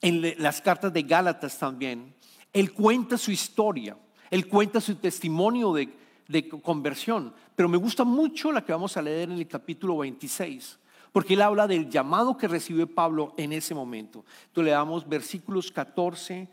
en 0.00 0.42
las 0.42 0.60
cartas 0.60 0.92
de 0.92 1.02
Gálatas 1.02 1.58
también, 1.58 2.14
él 2.52 2.72
cuenta 2.72 3.16
su 3.16 3.30
historia, 3.30 3.96
él 4.30 4.48
cuenta 4.48 4.80
su 4.80 4.96
testimonio 4.96 5.72
de, 5.72 5.88
de 6.26 6.48
conversión. 6.48 7.32
Pero 7.60 7.68
me 7.68 7.76
gusta 7.76 8.04
mucho 8.04 8.50
la 8.52 8.64
que 8.64 8.72
vamos 8.72 8.96
a 8.96 9.02
leer 9.02 9.28
en 9.28 9.36
el 9.36 9.46
capítulo 9.46 9.98
26 9.98 10.78
porque 11.12 11.34
él 11.34 11.42
habla 11.42 11.66
del 11.66 11.90
llamado 11.90 12.34
que 12.34 12.48
recibe 12.48 12.86
Pablo 12.86 13.34
en 13.36 13.52
ese 13.52 13.74
momento. 13.74 14.24
Entonces 14.46 14.64
le 14.64 14.70
damos 14.70 15.06
versículos 15.06 15.70
14 15.70 16.48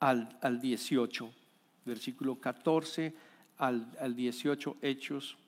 al, 0.00 0.38
al 0.42 0.60
18, 0.60 1.32
versículo 1.86 2.38
14 2.38 3.14
al, 3.56 3.90
al 3.98 4.14
18, 4.14 4.76
Hechos. 4.82 5.38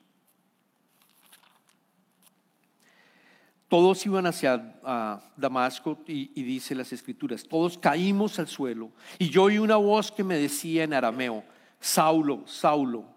Todos 3.67 4.03
iban 4.03 4.25
hacia 4.25 4.79
Damasco 5.37 5.99
y, 6.07 6.31
y, 6.33 6.41
dice 6.41 6.73
las 6.73 6.91
escrituras, 6.91 7.43
todos 7.47 7.77
caímos 7.77 8.39
al 8.39 8.47
suelo 8.47 8.89
y 9.19 9.29
yo 9.29 9.43
oí 9.43 9.59
una 9.59 9.75
voz 9.75 10.11
que 10.11 10.23
me 10.23 10.39
decía 10.39 10.85
en 10.85 10.95
arameo, 10.95 11.43
Saulo, 11.79 12.47
Saulo, 12.47 13.16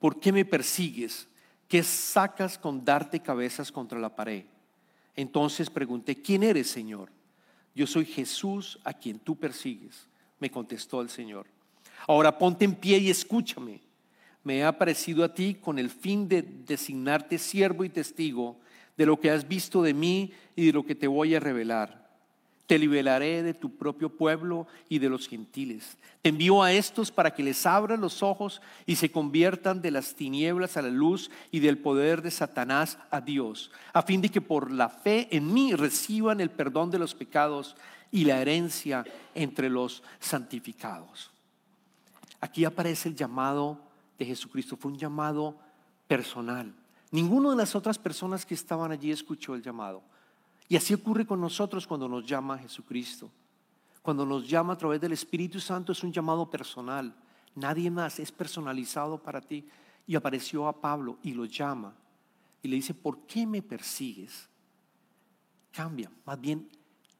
¿por 0.00 0.18
qué 0.18 0.32
me 0.32 0.44
persigues? 0.44 1.28
¿Qué 1.68 1.84
sacas 1.84 2.58
con 2.58 2.84
darte 2.84 3.20
cabezas 3.20 3.70
contra 3.70 4.00
la 4.00 4.16
pared? 4.16 4.44
Entonces 5.14 5.70
pregunté, 5.70 6.20
¿quién 6.20 6.42
eres, 6.42 6.68
Señor? 6.68 7.12
Yo 7.74 7.86
soy 7.86 8.04
Jesús 8.04 8.80
a 8.82 8.92
quien 8.92 9.20
tú 9.20 9.36
persigues, 9.36 10.08
me 10.40 10.50
contestó 10.50 11.00
el 11.00 11.10
Señor. 11.10 11.46
Ahora 12.08 12.36
ponte 12.36 12.64
en 12.64 12.74
pie 12.74 12.98
y 12.98 13.10
escúchame. 13.10 13.80
Me 14.42 14.58
he 14.58 14.64
aparecido 14.64 15.22
a 15.22 15.32
ti 15.32 15.54
con 15.54 15.78
el 15.78 15.90
fin 15.90 16.26
de 16.26 16.42
designarte 16.42 17.38
siervo 17.38 17.84
y 17.84 17.90
testigo 17.90 18.58
de 18.96 19.06
lo 19.06 19.20
que 19.20 19.30
has 19.30 19.46
visto 19.46 19.82
de 19.82 19.94
mí 19.94 20.32
y 20.56 20.66
de 20.66 20.72
lo 20.72 20.84
que 20.84 20.94
te 20.94 21.06
voy 21.06 21.34
a 21.34 21.40
revelar. 21.40 21.99
Te 22.70 22.78
liberaré 22.78 23.42
de 23.42 23.52
tu 23.52 23.74
propio 23.74 24.16
pueblo 24.16 24.68
y 24.88 25.00
de 25.00 25.08
los 25.08 25.26
gentiles. 25.26 25.96
Te 26.22 26.28
envío 26.28 26.62
a 26.62 26.72
estos 26.72 27.10
para 27.10 27.34
que 27.34 27.42
les 27.42 27.66
abras 27.66 27.98
los 27.98 28.22
ojos 28.22 28.62
y 28.86 28.94
se 28.94 29.10
conviertan 29.10 29.82
de 29.82 29.90
las 29.90 30.14
tinieblas 30.14 30.76
a 30.76 30.82
la 30.82 30.88
luz 30.88 31.32
y 31.50 31.58
del 31.58 31.78
poder 31.78 32.22
de 32.22 32.30
Satanás 32.30 32.96
a 33.10 33.20
Dios, 33.22 33.72
a 33.92 34.02
fin 34.02 34.20
de 34.20 34.28
que 34.28 34.40
por 34.40 34.70
la 34.70 34.88
fe 34.88 35.26
en 35.32 35.52
mí 35.52 35.74
reciban 35.74 36.40
el 36.40 36.48
perdón 36.48 36.92
de 36.92 37.00
los 37.00 37.12
pecados 37.12 37.74
y 38.12 38.24
la 38.24 38.40
herencia 38.40 39.04
entre 39.34 39.68
los 39.68 40.04
santificados. 40.20 41.32
Aquí 42.40 42.64
aparece 42.64 43.08
el 43.08 43.16
llamado 43.16 43.80
de 44.16 44.26
Jesucristo, 44.26 44.76
fue 44.76 44.92
un 44.92 44.96
llamado 44.96 45.56
personal. 46.06 46.72
Ninguna 47.10 47.50
de 47.50 47.56
las 47.56 47.74
otras 47.74 47.98
personas 47.98 48.46
que 48.46 48.54
estaban 48.54 48.92
allí 48.92 49.10
escuchó 49.10 49.56
el 49.56 49.62
llamado. 49.62 50.04
Y 50.70 50.76
así 50.76 50.94
ocurre 50.94 51.26
con 51.26 51.40
nosotros 51.40 51.84
cuando 51.84 52.08
nos 52.08 52.24
llama 52.24 52.56
Jesucristo. 52.56 53.28
Cuando 54.02 54.24
nos 54.24 54.48
llama 54.48 54.74
a 54.74 54.78
través 54.78 55.00
del 55.00 55.10
Espíritu 55.10 55.58
Santo 55.58 55.90
es 55.90 56.04
un 56.04 56.12
llamado 56.12 56.48
personal. 56.48 57.12
Nadie 57.56 57.90
más 57.90 58.20
es 58.20 58.30
personalizado 58.30 59.20
para 59.20 59.40
ti. 59.40 59.68
Y 60.06 60.14
apareció 60.14 60.68
a 60.68 60.80
Pablo 60.80 61.18
y 61.24 61.32
lo 61.32 61.44
llama. 61.44 61.92
Y 62.62 62.68
le 62.68 62.76
dice, 62.76 62.94
¿por 62.94 63.26
qué 63.26 63.48
me 63.48 63.62
persigues? 63.62 64.48
Cambia. 65.72 66.08
Más 66.24 66.40
bien, 66.40 66.68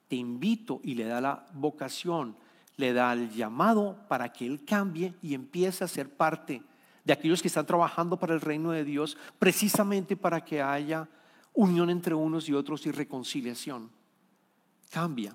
te 0.06 0.14
invito 0.14 0.80
y 0.84 0.94
le 0.94 1.06
da 1.06 1.20
la 1.20 1.44
vocación, 1.52 2.36
le 2.76 2.92
da 2.92 3.12
el 3.14 3.32
llamado 3.32 3.98
para 4.08 4.32
que 4.32 4.46
él 4.46 4.64
cambie 4.64 5.12
y 5.22 5.34
empiece 5.34 5.82
a 5.82 5.88
ser 5.88 6.08
parte 6.08 6.62
de 7.04 7.12
aquellos 7.12 7.42
que 7.42 7.48
están 7.48 7.66
trabajando 7.66 8.16
para 8.16 8.32
el 8.32 8.40
reino 8.40 8.70
de 8.70 8.84
Dios, 8.84 9.16
precisamente 9.40 10.16
para 10.16 10.44
que 10.44 10.62
haya 10.62 11.08
unión 11.54 11.90
entre 11.90 12.14
unos 12.14 12.48
y 12.48 12.54
otros 12.54 12.86
y 12.86 12.90
reconciliación. 12.90 13.90
Cambia. 14.90 15.34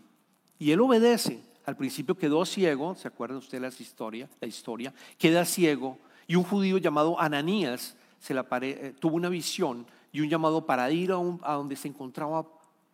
Y 0.59 0.71
él 0.71 0.81
obedece. 0.81 1.43
Al 1.65 1.75
principio 1.75 2.15
quedó 2.15 2.45
ciego, 2.45 2.95
¿se 2.95 3.07
acuerdan 3.07 3.39
usted 3.39 3.59
la 3.59 3.69
historia? 3.69 4.29
La 4.39 4.47
historia 4.47 4.93
queda 5.17 5.45
ciego 5.45 5.97
y 6.27 6.35
un 6.35 6.43
judío 6.43 6.77
llamado 6.77 7.19
Ananías 7.19 7.95
eh, 8.29 8.93
tuvo 8.99 9.15
una 9.15 9.29
visión 9.29 9.85
y 10.11 10.21
un 10.21 10.29
llamado 10.29 10.65
para 10.65 10.89
ir 10.91 11.11
a, 11.11 11.15
donde 11.15 11.75
se 11.75 11.87
encontraba 11.87 12.45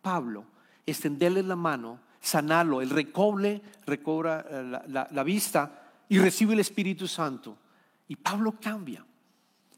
Pablo, 0.02 0.44
extenderle 0.84 1.42
la 1.42 1.56
mano, 1.56 2.00
sanarlo. 2.20 2.82
El 2.82 2.90
recoble, 2.90 3.62
recobra 3.86 4.44
eh, 4.48 4.82
la, 4.88 5.08
la 5.10 5.22
vista 5.22 5.90
y 6.08 6.18
recibe 6.18 6.54
el 6.54 6.60
Espíritu 6.60 7.06
Santo. 7.06 7.56
Y 8.08 8.16
Pablo 8.16 8.54
cambia. 8.60 9.04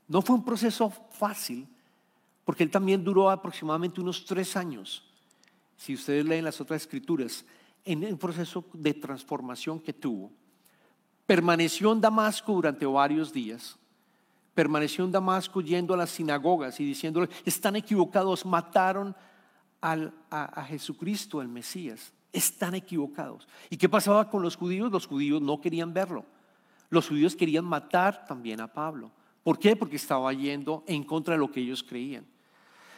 No 0.09 0.23
fue 0.23 0.37
un 0.37 0.45
proceso 0.45 0.91
fácil, 0.91 1.67
porque 2.45 2.63
él 2.63 2.71
también 2.71 3.03
duró 3.03 3.31
aproximadamente 3.31 4.01
unos 4.01 4.25
tres 4.25 4.57
años, 4.57 5.03
si 5.77 5.95
ustedes 5.95 6.25
leen 6.25 6.45
las 6.45 6.61
otras 6.61 6.83
escrituras, 6.83 7.45
en 7.85 8.03
el 8.03 8.17
proceso 8.17 8.65
de 8.73 8.95
transformación 8.95 9.81
que 9.81 9.93
tuvo. 9.93 10.31
Permaneció 11.27 11.93
en 11.93 12.01
Damasco 12.01 12.53
durante 12.53 12.87
varios 12.87 13.33
días. 13.33 13.77
Permaneció 14.55 15.05
en 15.05 15.13
Damasco 15.13 15.61
yendo 15.61 15.95
a 15.95 15.97
las 15.97 16.11
sinagogas 16.11 16.79
y 16.81 16.85
diciéndole, 16.85 17.29
están 17.45 17.77
equivocados, 17.77 18.47
mataron 18.47 19.15
a, 19.81 20.13
a 20.31 20.65
Jesucristo, 20.65 21.43
el 21.43 21.49
Mesías. 21.49 22.13
Están 22.33 22.75
equivocados. 22.75 23.47
¿Y 23.71 23.77
qué 23.77 23.89
pasaba 23.89 24.31
con 24.31 24.43
los 24.43 24.57
judíos? 24.57 24.91
Los 24.91 25.07
judíos 25.07 25.41
no 25.41 25.61
querían 25.61 25.93
verlo. 25.93 26.25
Los 26.89 27.09
judíos 27.09 27.37
querían 27.37 27.65
matar 27.65 28.27
también 28.27 28.61
a 28.61 28.73
Pablo. 28.73 29.11
¿Por 29.43 29.59
qué? 29.59 29.77
Porque 29.77 29.97
estaba 29.97 30.33
yendo 30.33 30.85
en 30.87 31.05
contra 31.05 31.35
de 31.35 31.39
lo 31.39 31.51
que 31.51 31.61
ellos 31.61 31.83
creían. 31.83 32.25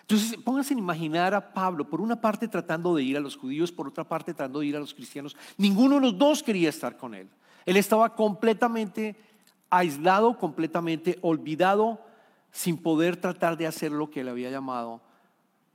Entonces, 0.09 0.39
pónganse 0.45 0.73
a 0.73 0.79
imaginar 0.79 1.35
a 1.35 1.53
Pablo, 1.53 1.89
por 1.91 2.01
una 2.01 2.21
parte 2.21 2.47
tratando 2.47 2.95
de 2.95 3.03
ir 3.03 3.17
a 3.17 3.21
los 3.21 3.37
judíos, 3.37 3.73
por 3.73 3.89
otra 3.89 4.05
parte 4.05 4.33
tratando 4.33 4.61
de 4.61 4.67
ir 4.67 4.77
a 4.77 4.81
los 4.81 4.95
cristianos. 4.95 5.37
Ninguno 5.59 5.97
de 5.97 6.03
los 6.03 6.17
dos 6.17 6.45
quería 6.45 6.69
estar 6.69 6.97
con 6.97 7.13
él. 7.13 7.29
Él 7.65 7.77
estaba 7.77 8.15
completamente 8.15 9.17
aislado, 9.69 10.39
completamente 10.39 11.19
olvidado, 11.23 12.01
sin 12.53 12.79
poder 12.79 13.17
tratar 13.17 13.57
de 13.57 13.67
hacer 13.67 13.91
lo 13.91 14.09
que 14.09 14.21
él 14.21 14.29
había 14.29 14.49
llamado 14.49 15.03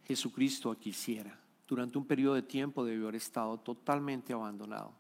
Jesucristo 0.08 0.74
quisiera. 0.80 1.38
Durante 1.68 1.98
un 1.98 2.06
periodo 2.06 2.36
de 2.36 2.42
tiempo 2.42 2.86
debió 2.86 3.04
haber 3.04 3.16
estado 3.16 3.58
totalmente 3.58 4.32
abandonado. 4.32 4.94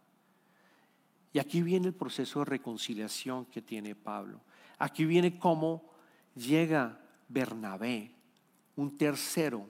Y 1.32 1.39
aquí 1.39 1.62
viene 1.62 1.88
el 1.88 1.94
proceso 1.94 2.39
de 2.39 2.46
reconciliación 2.46 3.46
que 3.46 3.62
tiene 3.62 3.96
Pablo. 3.96 4.41
Aquí 4.78 5.06
viene 5.06 5.39
cómo 5.39 5.84
llega 6.36 7.00
Bernabé 7.30 8.12
un 8.75 8.97
tercero 8.97 9.67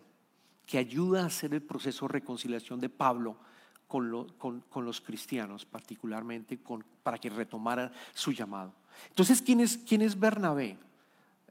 que 0.65 0.77
ayuda 0.77 1.23
a 1.23 1.25
hacer 1.25 1.53
el 1.53 1.61
proceso 1.61 2.07
de 2.07 2.13
reconciliación 2.13 2.79
de 2.79 2.89
Pablo 2.89 3.37
con, 3.87 4.63
los 4.85 5.01
cristianos, 5.01 5.65
particularmente 5.65 6.57
para 7.03 7.17
que 7.17 7.29
retomara 7.29 7.91
su 8.13 8.31
llamado. 8.31 8.73
Entonces, 9.09 9.41
¿quién 9.41 9.59
es, 9.59 9.77
quién 9.77 10.01
es 10.01 10.17
Bernabé? 10.17 10.77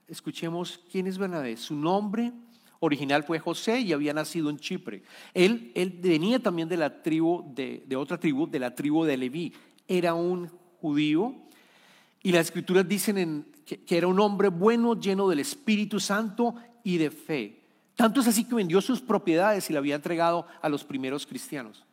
Escuchemos 0.08 0.80
quién 0.90 1.06
es 1.06 1.18
Bernabé. 1.18 1.58
Su 1.58 1.76
nombre 1.76 2.32
original 2.78 3.24
fue 3.24 3.38
José 3.38 3.80
y 3.80 3.92
había 3.92 4.14
nacido 4.14 4.48
en 4.48 4.58
Chipre. 4.58 5.02
Él, 5.34 5.70
él 5.74 5.98
venía 6.02 6.38
también 6.38 6.68
de 6.68 6.78
la 6.78 7.02
tribu, 7.02 7.44
de, 7.54 7.84
otra 7.94 8.18
tribu, 8.18 8.46
de 8.46 8.58
la 8.58 8.74
tribu 8.74 9.04
de 9.04 9.18
Leví. 9.18 9.52
Era 9.86 10.14
un 10.14 10.50
judío 10.80 11.34
y 12.22 12.32
las 12.32 12.46
escrituras 12.46 12.88
dicen 12.88 13.46
que 13.66 13.96
era 13.98 14.06
un 14.06 14.18
hombre 14.18 14.48
bueno, 14.48 14.98
lleno 14.98 15.28
del 15.28 15.40
Espíritu 15.40 16.00
Santo 16.00 16.54
y 16.84 16.98
de 16.98 17.10
fe. 17.10 17.60
Tanto 17.96 18.20
es 18.20 18.28
así 18.28 18.44
que 18.44 18.54
vendió 18.54 18.80
sus 18.80 19.00
propiedades 19.00 19.68
y 19.68 19.72
la 19.72 19.78
había 19.78 19.94
entregado 19.94 20.46
a 20.62 20.68
los 20.68 20.84
primeros 20.84 21.26
cristianos. 21.26 21.84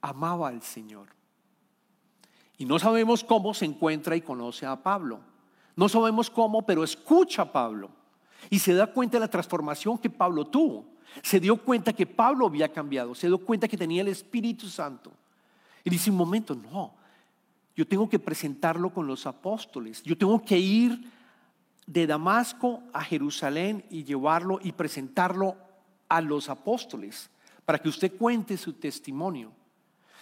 Amaba 0.00 0.48
al 0.48 0.62
Señor. 0.62 1.08
Y 2.56 2.66
no 2.66 2.78
sabemos 2.78 3.24
cómo 3.24 3.52
se 3.52 3.64
encuentra 3.64 4.14
y 4.14 4.20
conoce 4.20 4.64
a 4.64 4.80
Pablo. 4.80 5.20
No 5.76 5.88
sabemos 5.88 6.30
cómo, 6.30 6.62
pero 6.62 6.84
escucha 6.84 7.42
a 7.42 7.52
Pablo. 7.52 7.90
Y 8.50 8.58
se 8.58 8.74
da 8.74 8.86
cuenta 8.86 9.16
de 9.16 9.22
la 9.22 9.30
transformación 9.30 9.98
que 9.98 10.10
Pablo 10.10 10.44
tuvo. 10.44 10.86
Se 11.22 11.40
dio 11.40 11.56
cuenta 11.56 11.92
que 11.92 12.06
Pablo 12.06 12.46
había 12.46 12.72
cambiado. 12.72 13.14
Se 13.14 13.26
dio 13.26 13.38
cuenta 13.38 13.66
que 13.66 13.76
tenía 13.76 14.02
el 14.02 14.08
Espíritu 14.08 14.68
Santo. 14.68 15.10
Y 15.82 15.90
dice 15.90 16.10
un 16.10 16.16
momento, 16.16 16.54
no, 16.54 16.94
Yo 17.76 17.84
tengo 17.88 18.08
que 18.08 18.20
presentarlo 18.20 18.90
con 18.90 19.06
los 19.08 19.26
apóstoles. 19.26 20.00
Yo 20.04 20.16
tengo 20.16 20.40
que 20.44 20.56
ir 20.56 21.10
de 21.86 22.06
Damasco 22.06 22.82
a 22.92 23.02
Jerusalén 23.02 23.84
y 23.90 24.04
llevarlo 24.04 24.58
y 24.62 24.72
presentarlo 24.72 25.56
a 26.08 26.20
los 26.20 26.48
apóstoles 26.48 27.30
para 27.64 27.78
que 27.78 27.88
usted 27.88 28.16
cuente 28.16 28.56
su 28.56 28.74
testimonio. 28.74 29.52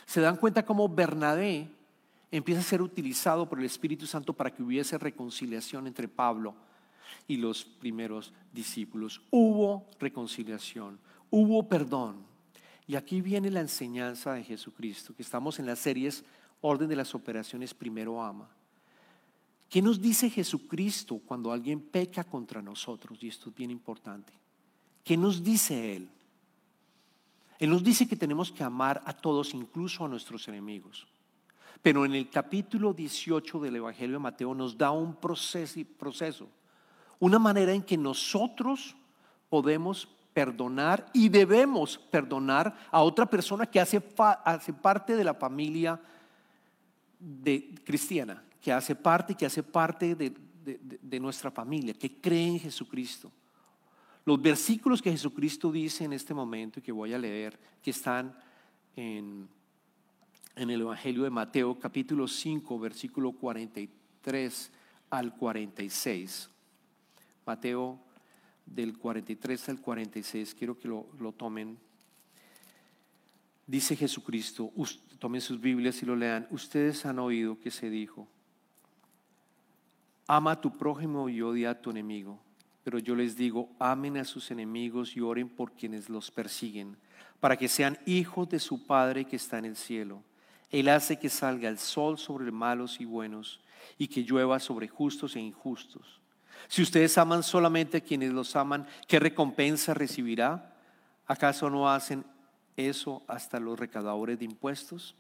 Se 0.07 0.21
dan 0.21 0.37
cuenta 0.37 0.65
cómo 0.65 0.89
Bernabé 0.89 1.69
empieza 2.31 2.61
a 2.61 2.65
ser 2.65 2.83
utilizado 2.83 3.49
por 3.49 3.59
el 3.59 3.67
Espíritu 3.67 4.07
Santo 4.07 4.33
para 4.33 4.53
que 4.53 4.63
hubiese 4.63 4.99
reconciliación 4.99 5.87
entre 5.87 6.09
Pablo 6.09 6.55
y 7.29 7.37
los 7.37 7.65
primeros 7.65 8.33
discípulos. 8.53 9.23
Hubo 9.31 9.87
reconciliación, 10.01 10.99
hubo 11.31 11.69
perdón. 11.69 12.17
Y 12.87 12.97
aquí 12.97 13.21
viene 13.21 13.51
la 13.51 13.61
enseñanza 13.61 14.33
de 14.33 14.43
Jesucristo, 14.43 15.15
que 15.15 15.23
estamos 15.23 15.59
en 15.59 15.67
las 15.67 15.79
series 15.79 16.25
Orden 16.61 16.89
de 16.89 16.97
las 16.97 17.15
Operaciones 17.15 17.75
Primero 17.75 18.23
Ama. 18.23 18.49
¿Qué 19.73 19.81
nos 19.81 20.03
dice 20.03 20.29
Jesucristo 20.29 21.19
cuando 21.25 21.51
alguien 21.51 21.81
peca 21.81 22.25
contra 22.25 22.61
nosotros? 22.61 23.17
Y 23.23 23.29
esto 23.29 23.49
es 23.49 23.55
bien 23.55 23.71
importante. 23.71 24.31
¿Qué 25.03 25.17
nos 25.17 25.43
dice 25.43 25.97
Él? 25.97 26.11
Él 27.59 27.71
nos 27.71 27.83
dice 27.83 28.07
que 28.07 28.15
tenemos 28.15 28.53
que 28.53 28.63
amar 28.63 29.01
a 29.07 29.15
todos, 29.15 29.55
incluso 29.55 30.05
a 30.05 30.09
nuestros 30.09 30.47
enemigos. 30.47 31.07
Pero 31.81 32.05
en 32.05 32.15
el 32.15 32.29
capítulo 32.29 32.93
18 32.93 33.61
del 33.61 33.77
Evangelio 33.77 34.17
de 34.17 34.23
Mateo 34.23 34.55
nos 34.55 34.77
da 34.77 34.91
un 34.91 35.15
proceso, 35.15 36.51
una 37.19 37.39
manera 37.39 37.73
en 37.73 37.83
que 37.83 37.97
nosotros 37.97 38.95
podemos 39.49 40.07
perdonar 40.35 41.09
y 41.15 41.31
debemos 41.31 41.97
perdonar 41.97 42.77
a 42.91 43.01
otra 43.03 43.25
persona 43.25 43.65
que 43.65 43.81
hace, 43.81 44.03
parte 44.03 45.17
de 45.17 45.25
la 45.25 45.33
familia 45.33 45.99
cristiana, 47.85 48.45
que 48.63 48.73
hace 48.73 48.95
parte, 48.95 49.35
que 49.35 49.45
hace 49.45 49.63
parte 49.63 50.15
de, 50.15 50.33
de 50.65 51.21
nuestra 51.21 51.51
familia, 51.51 51.93
que 51.93 52.21
cree 52.21 52.47
en 52.47 52.61
Jesucristo. 52.61 53.31
Los 54.25 54.41
versículos 54.41 55.03
que 55.03 55.11
Jesucristo 55.11 55.73
dice 55.73 56.05
en 56.05 56.13
este 56.13 56.33
momento 56.33 56.79
y 56.79 56.83
que 56.83 56.93
voy 56.93 57.13
a 57.13 57.19
leer, 57.19 57.59
que 57.83 57.91
están 57.91 58.35
en, 58.95 59.49
en 60.55 60.71
el 60.71 60.81
Evangelio 60.83 61.25
de 61.25 61.31
Mateo 61.31 61.79
capítulo 61.79 62.29
5, 62.29 62.79
versículo 62.79 63.33
43 63.33 64.71
al 65.11 65.35
46. 65.35 66.51
Mateo 67.45 67.99
del 68.65 68.97
43 68.97 69.69
al 69.71 69.81
46, 69.81 70.55
quiero 70.55 70.79
que 70.79 70.89
lo, 70.89 71.33
tomen. 71.37 71.77
Dice 73.67 73.97
Jesucristo, 73.97 74.73
tomen 75.19 75.41
sus 75.41 75.61
Biblias 75.61 76.03
y 76.03 76.07
lo 76.07 76.15
lean. 76.15 76.47
Ustedes 76.51 77.05
han 77.07 77.19
oído 77.19 77.59
que 77.59 77.71
se 77.71 77.91
dijo, 77.91 78.29
ama 80.27 80.53
a 80.53 80.61
tu 80.61 80.77
prójimo 80.77 81.29
y 81.29 81.43
odia 81.43 81.71
a 81.71 81.81
tu 81.81 81.91
enemigo. 81.91 82.41
Pero 82.85 82.99
yo 82.99 83.15
les 83.15 83.37
digo, 83.37 83.71
amen 83.79 84.17
a 84.17 84.25
sus 84.25 84.51
enemigos 84.51 85.17
y 85.17 85.21
oren 85.21 85.49
por 85.49 85.73
quienes 85.73 86.09
los 86.09 86.31
persiguen, 86.31 86.97
para 87.41 87.57
que 87.57 87.69
sean 87.69 87.99
hijos 88.07 88.49
de 88.49 88.59
su 88.59 88.87
Padre 88.87 89.25
que 89.25 89.37
está 89.37 89.59
en 89.59 89.67
el 89.67 89.77
cielo. 89.77 90.23
Él 90.71 90.89
hace 90.89 91.19
que 91.19 91.29
salga 91.29 91.69
el 91.69 91.79
sol 91.79 92.19
sobre 92.19 92.51
malos 92.51 93.01
y 93.01 93.05
buenos 93.05 93.61
y 93.99 94.09
que 94.09 94.25
llueva 94.25 94.59
sobre 94.59 94.89
justos 94.89 95.37
e 95.37 95.41
injustos. 95.41 96.21
Si 96.69 96.83
ustedes 96.83 97.19
aman 97.19 97.43
solamente 97.43 97.99
a 97.99 98.01
quienes 98.01 98.33
los 98.33 98.57
aman, 98.57 98.87
¿qué 99.07 99.21
recompensa 99.21 99.95
recibirá? 99.95 100.75
¿Acaso 101.27 101.69
no 101.69 101.91
hacen 101.91 102.25
eso 102.77 103.23
hasta 103.29 103.61
los 103.61 103.79
recaudadores 103.79 104.39
de 104.39 104.47
impuestos? 104.47 105.15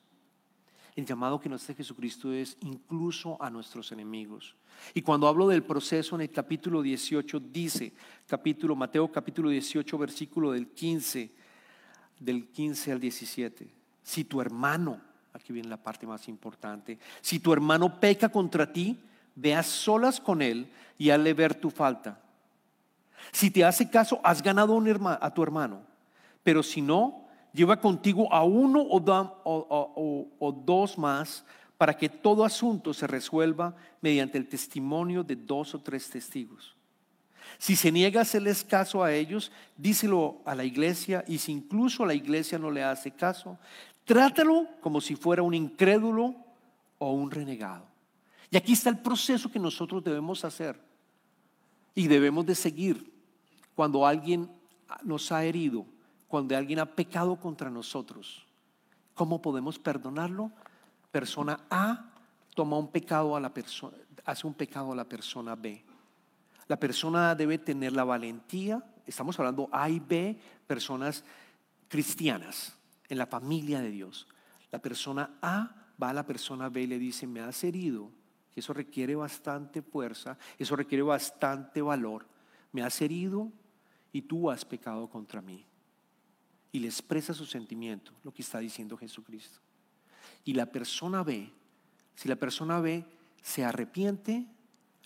El 0.94 1.06
llamado 1.06 1.40
que 1.40 1.48
nos 1.48 1.62
hace 1.62 1.74
Jesucristo 1.74 2.32
es 2.32 2.56
incluso 2.60 3.42
a 3.42 3.48
nuestros 3.48 3.92
enemigos. 3.92 4.54
Y 4.92 5.00
cuando 5.02 5.26
hablo 5.26 5.48
del 5.48 5.62
proceso 5.62 6.14
en 6.16 6.22
el 6.22 6.30
capítulo 6.30 6.82
18, 6.82 7.40
dice, 7.40 7.92
capítulo, 8.26 8.76
Mateo 8.76 9.10
capítulo 9.10 9.48
18, 9.48 9.96
versículo 9.96 10.52
del 10.52 10.68
15, 10.68 11.32
del 12.20 12.48
15 12.48 12.92
al 12.92 13.00
17, 13.00 13.72
si 14.02 14.24
tu 14.24 14.40
hermano, 14.40 15.00
aquí 15.32 15.52
viene 15.52 15.68
la 15.68 15.82
parte 15.82 16.06
más 16.06 16.28
importante, 16.28 16.98
si 17.22 17.40
tu 17.40 17.52
hermano 17.52 17.98
peca 17.98 18.28
contra 18.28 18.70
ti, 18.70 19.00
ve 19.34 19.60
solas 19.62 20.20
con 20.20 20.42
él 20.42 20.70
y 20.98 21.08
hazle 21.08 21.32
ver 21.32 21.54
tu 21.54 21.70
falta. 21.70 22.20
Si 23.30 23.50
te 23.50 23.64
hace 23.64 23.88
caso, 23.88 24.20
has 24.24 24.42
ganado 24.42 24.78
a 25.20 25.32
tu 25.32 25.42
hermano. 25.42 25.82
Pero 26.42 26.62
si 26.62 26.82
no, 26.82 27.21
lleva 27.52 27.80
contigo 27.80 28.32
a 28.32 28.44
uno 28.44 28.86
o, 28.88 30.52
dos 30.64 30.98
más 30.98 31.44
para 31.76 31.96
que 31.96 32.08
todo 32.08 32.44
asunto 32.44 32.94
se 32.94 33.06
resuelva 33.06 33.74
mediante 34.00 34.38
el 34.38 34.48
testimonio 34.48 35.22
de 35.22 35.36
dos 35.36 35.74
o 35.74 35.80
tres 35.80 36.08
testigos. 36.08 36.76
Si 37.58 37.76
se 37.76 37.92
niega 37.92 38.20
a 38.20 38.22
hacerles 38.22 38.64
caso 38.64 39.02
a 39.02 39.12
ellos, 39.12 39.52
díselo 39.76 40.40
a 40.44 40.54
la 40.54 40.64
iglesia 40.64 41.24
y 41.26 41.38
si 41.38 41.52
incluso 41.52 42.06
la 42.06 42.14
iglesia 42.14 42.58
no 42.58 42.70
le 42.70 42.82
hace 42.82 43.10
caso, 43.10 43.58
trátalo 44.04 44.66
como 44.80 45.00
si 45.00 45.16
fuera 45.16 45.42
un 45.42 45.54
incrédulo 45.54 46.34
o 46.98 47.12
un 47.12 47.30
renegado. 47.30 47.86
Y 48.50 48.56
aquí 48.56 48.72
está 48.72 48.90
el 48.90 48.98
proceso 48.98 49.50
que 49.50 49.58
nosotros 49.58 50.04
debemos 50.04 50.44
hacer 50.44 50.78
y 51.94 52.06
debemos 52.06 52.46
de 52.46 52.54
seguir 52.54 53.12
cuando 53.74 54.06
alguien 54.06 54.48
nos 55.02 55.32
ha 55.32 55.44
herido, 55.44 55.86
cuando 56.32 56.56
alguien 56.56 56.78
ha 56.78 56.86
pecado 56.86 57.36
contra 57.36 57.68
nosotros. 57.68 58.46
¿Cómo 59.12 59.42
podemos 59.42 59.78
perdonarlo? 59.78 60.50
Persona 61.10 61.60
A 61.68 62.10
toma 62.54 62.78
un 62.78 62.90
pecado 62.90 63.36
a 63.36 63.40
la 63.40 63.52
persona, 63.52 63.98
hace 64.24 64.46
un 64.46 64.54
pecado 64.54 64.92
a 64.92 64.96
la 64.96 65.04
persona 65.04 65.54
B. 65.54 65.84
La 66.68 66.80
persona 66.80 67.28
A 67.28 67.34
debe 67.34 67.58
tener 67.58 67.92
la 67.92 68.04
valentía, 68.04 68.82
estamos 69.04 69.38
hablando 69.38 69.68
A 69.70 69.90
y 69.90 70.00
B, 70.00 70.40
personas 70.66 71.22
cristianas 71.86 72.78
en 73.10 73.18
la 73.18 73.26
familia 73.26 73.82
de 73.82 73.90
Dios. 73.90 74.26
La 74.70 74.78
persona 74.78 75.36
A 75.42 75.90
va 76.02 76.08
a 76.08 76.14
la 76.14 76.24
persona 76.24 76.70
B 76.70 76.80
y 76.80 76.86
le 76.86 76.98
dice, 76.98 77.26
me 77.26 77.40
has 77.40 77.62
herido, 77.62 78.10
eso 78.56 78.72
requiere 78.72 79.14
bastante 79.14 79.82
fuerza, 79.82 80.38
eso 80.58 80.76
requiere 80.76 81.02
bastante 81.02 81.82
valor. 81.82 82.26
Me 82.72 82.82
has 82.82 83.02
herido 83.02 83.52
y 84.12 84.22
tú 84.22 84.50
has 84.50 84.64
pecado 84.64 85.10
contra 85.10 85.42
mí. 85.42 85.66
Y 86.72 86.80
le 86.80 86.88
expresa 86.88 87.34
su 87.34 87.44
sentimiento, 87.46 88.12
lo 88.24 88.32
que 88.32 88.42
está 88.42 88.58
diciendo 88.58 88.96
Jesucristo. 88.96 89.60
Y 90.44 90.54
la 90.54 90.66
persona 90.66 91.22
ve, 91.22 91.52
si 92.16 92.28
la 92.28 92.36
persona 92.36 92.80
ve, 92.80 93.04
se 93.42 93.64
arrepiente, 93.64 94.46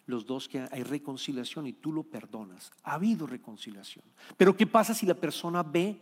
los 0.07 0.25
dos 0.25 0.49
que 0.49 0.67
hay 0.71 0.83
reconciliación 0.83 1.67
y 1.67 1.73
tú 1.73 1.93
lo 1.93 2.05
perdonas. 2.05 2.71
Ha 2.85 2.95
habido 2.95 3.27
reconciliación. 3.27 4.05
Pero 4.37 4.57
¿qué 4.57 4.67
pasa 4.67 4.95
si 4.95 5.05
la 5.05 5.15
persona 5.15 5.63
ve, 5.63 6.01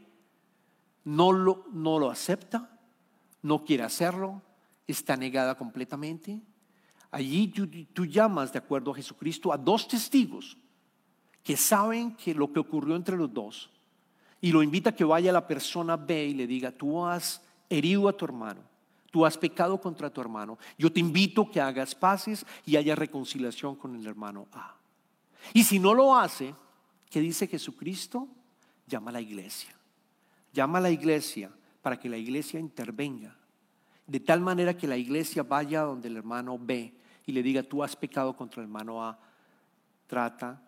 no 1.04 1.32
lo, 1.32 1.66
no 1.72 1.98
lo 1.98 2.10
acepta, 2.10 2.78
no 3.42 3.64
quiere 3.64 3.82
hacerlo, 3.82 4.42
está 4.86 5.16
negada 5.16 5.56
completamente? 5.56 6.40
Allí 7.10 7.48
tú, 7.48 8.04
llamas, 8.06 8.52
de 8.52 8.58
acuerdo 8.58 8.90
a 8.90 8.96
Jesucristo, 8.96 9.52
a 9.52 9.56
dos 9.56 9.88
testigos 9.88 10.58
que 11.42 11.56
saben 11.56 12.16
que 12.16 12.34
lo 12.34 12.52
que 12.52 12.58
ocurrió 12.58 12.96
entre 12.96 13.16
los 13.16 13.32
dos 13.32 13.70
y 14.44 14.52
lo 14.52 14.62
invita 14.62 14.90
a 14.90 14.94
que 14.94 15.04
vaya 15.04 15.32
la 15.32 15.46
persona 15.46 15.96
B 15.96 16.26
y 16.26 16.34
le 16.34 16.46
diga, 16.46 16.70
tú 16.70 17.02
has 17.02 17.40
herido 17.70 18.10
a 18.10 18.12
tu 18.12 18.26
hermano, 18.26 18.60
tú 19.10 19.24
has 19.24 19.38
pecado 19.38 19.80
contra 19.80 20.10
tu 20.10 20.20
hermano, 20.20 20.58
yo 20.76 20.92
te 20.92 21.00
invito 21.00 21.40
a 21.40 21.50
que 21.50 21.62
hagas 21.62 21.94
paces 21.94 22.44
y 22.66 22.76
haya 22.76 22.94
reconciliación 22.94 23.74
con 23.74 23.96
el 23.96 24.06
hermano 24.06 24.46
A. 24.52 24.74
Y 25.54 25.64
si 25.64 25.78
no 25.78 25.94
lo 25.94 26.14
hace, 26.14 26.54
¿qué 27.08 27.20
dice 27.20 27.46
Jesucristo? 27.46 28.28
Llama 28.86 29.08
a 29.08 29.14
la 29.14 29.22
iglesia. 29.22 29.74
Llama 30.52 30.76
a 30.76 30.82
la 30.82 30.90
iglesia 30.90 31.50
para 31.80 31.98
que 31.98 32.10
la 32.10 32.18
iglesia 32.18 32.60
intervenga. 32.60 33.34
De 34.06 34.20
tal 34.20 34.42
manera 34.42 34.76
que 34.76 34.86
la 34.86 34.98
iglesia 34.98 35.42
vaya 35.42 35.84
donde 35.84 36.08
el 36.08 36.18
hermano 36.18 36.58
B 36.58 36.92
y 37.24 37.32
le 37.32 37.42
diga, 37.42 37.62
tú 37.62 37.82
has 37.82 37.96
pecado 37.96 38.36
contra 38.36 38.60
el 38.60 38.68
hermano 38.68 39.02
A, 39.02 39.18
trata, 40.06 40.60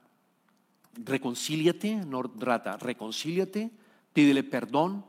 reconcíliate, 1.05 1.97
no 1.97 2.23
trata, 2.23 2.77
reconcíliate, 2.77 3.71
pídele 4.13 4.43
perdón 4.43 5.05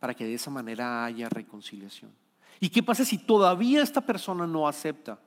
para 0.00 0.14
que 0.14 0.24
de 0.24 0.34
esa 0.34 0.50
manera 0.50 1.04
haya 1.04 1.28
reconciliación. 1.28 2.12
¿Y 2.60 2.68
qué 2.70 2.82
pasa 2.82 3.04
si 3.04 3.18
todavía 3.18 3.82
esta 3.82 4.00
persona 4.00 4.46
no 4.46 4.66
acepta? 4.66 5.18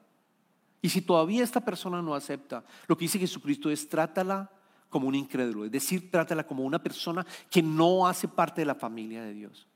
Y 0.82 0.90
si 0.90 1.02
todavía 1.02 1.44
esta 1.44 1.64
persona 1.64 2.02
no 2.02 2.16
acepta, 2.16 2.64
lo 2.88 2.98
que 2.98 3.06
dice 3.06 3.20
Jesucristo 3.20 3.70
es 3.70 3.88
trátala 3.88 4.52
como 4.90 5.08
un 5.08 5.16
incrédulo, 5.16 5.64
es 5.64 5.72
decir, 5.72 6.12
trátala 6.12 6.46
como 6.46 6.64
una 6.64 6.82
persona 6.82 7.26
que 7.50 7.62
no 7.62 8.06
hace 8.08 8.28
parte 8.28 8.62
de 8.62 8.66
la 8.66 8.76
familia 8.76 9.24
de 9.24 9.34
Dios. 9.34 9.68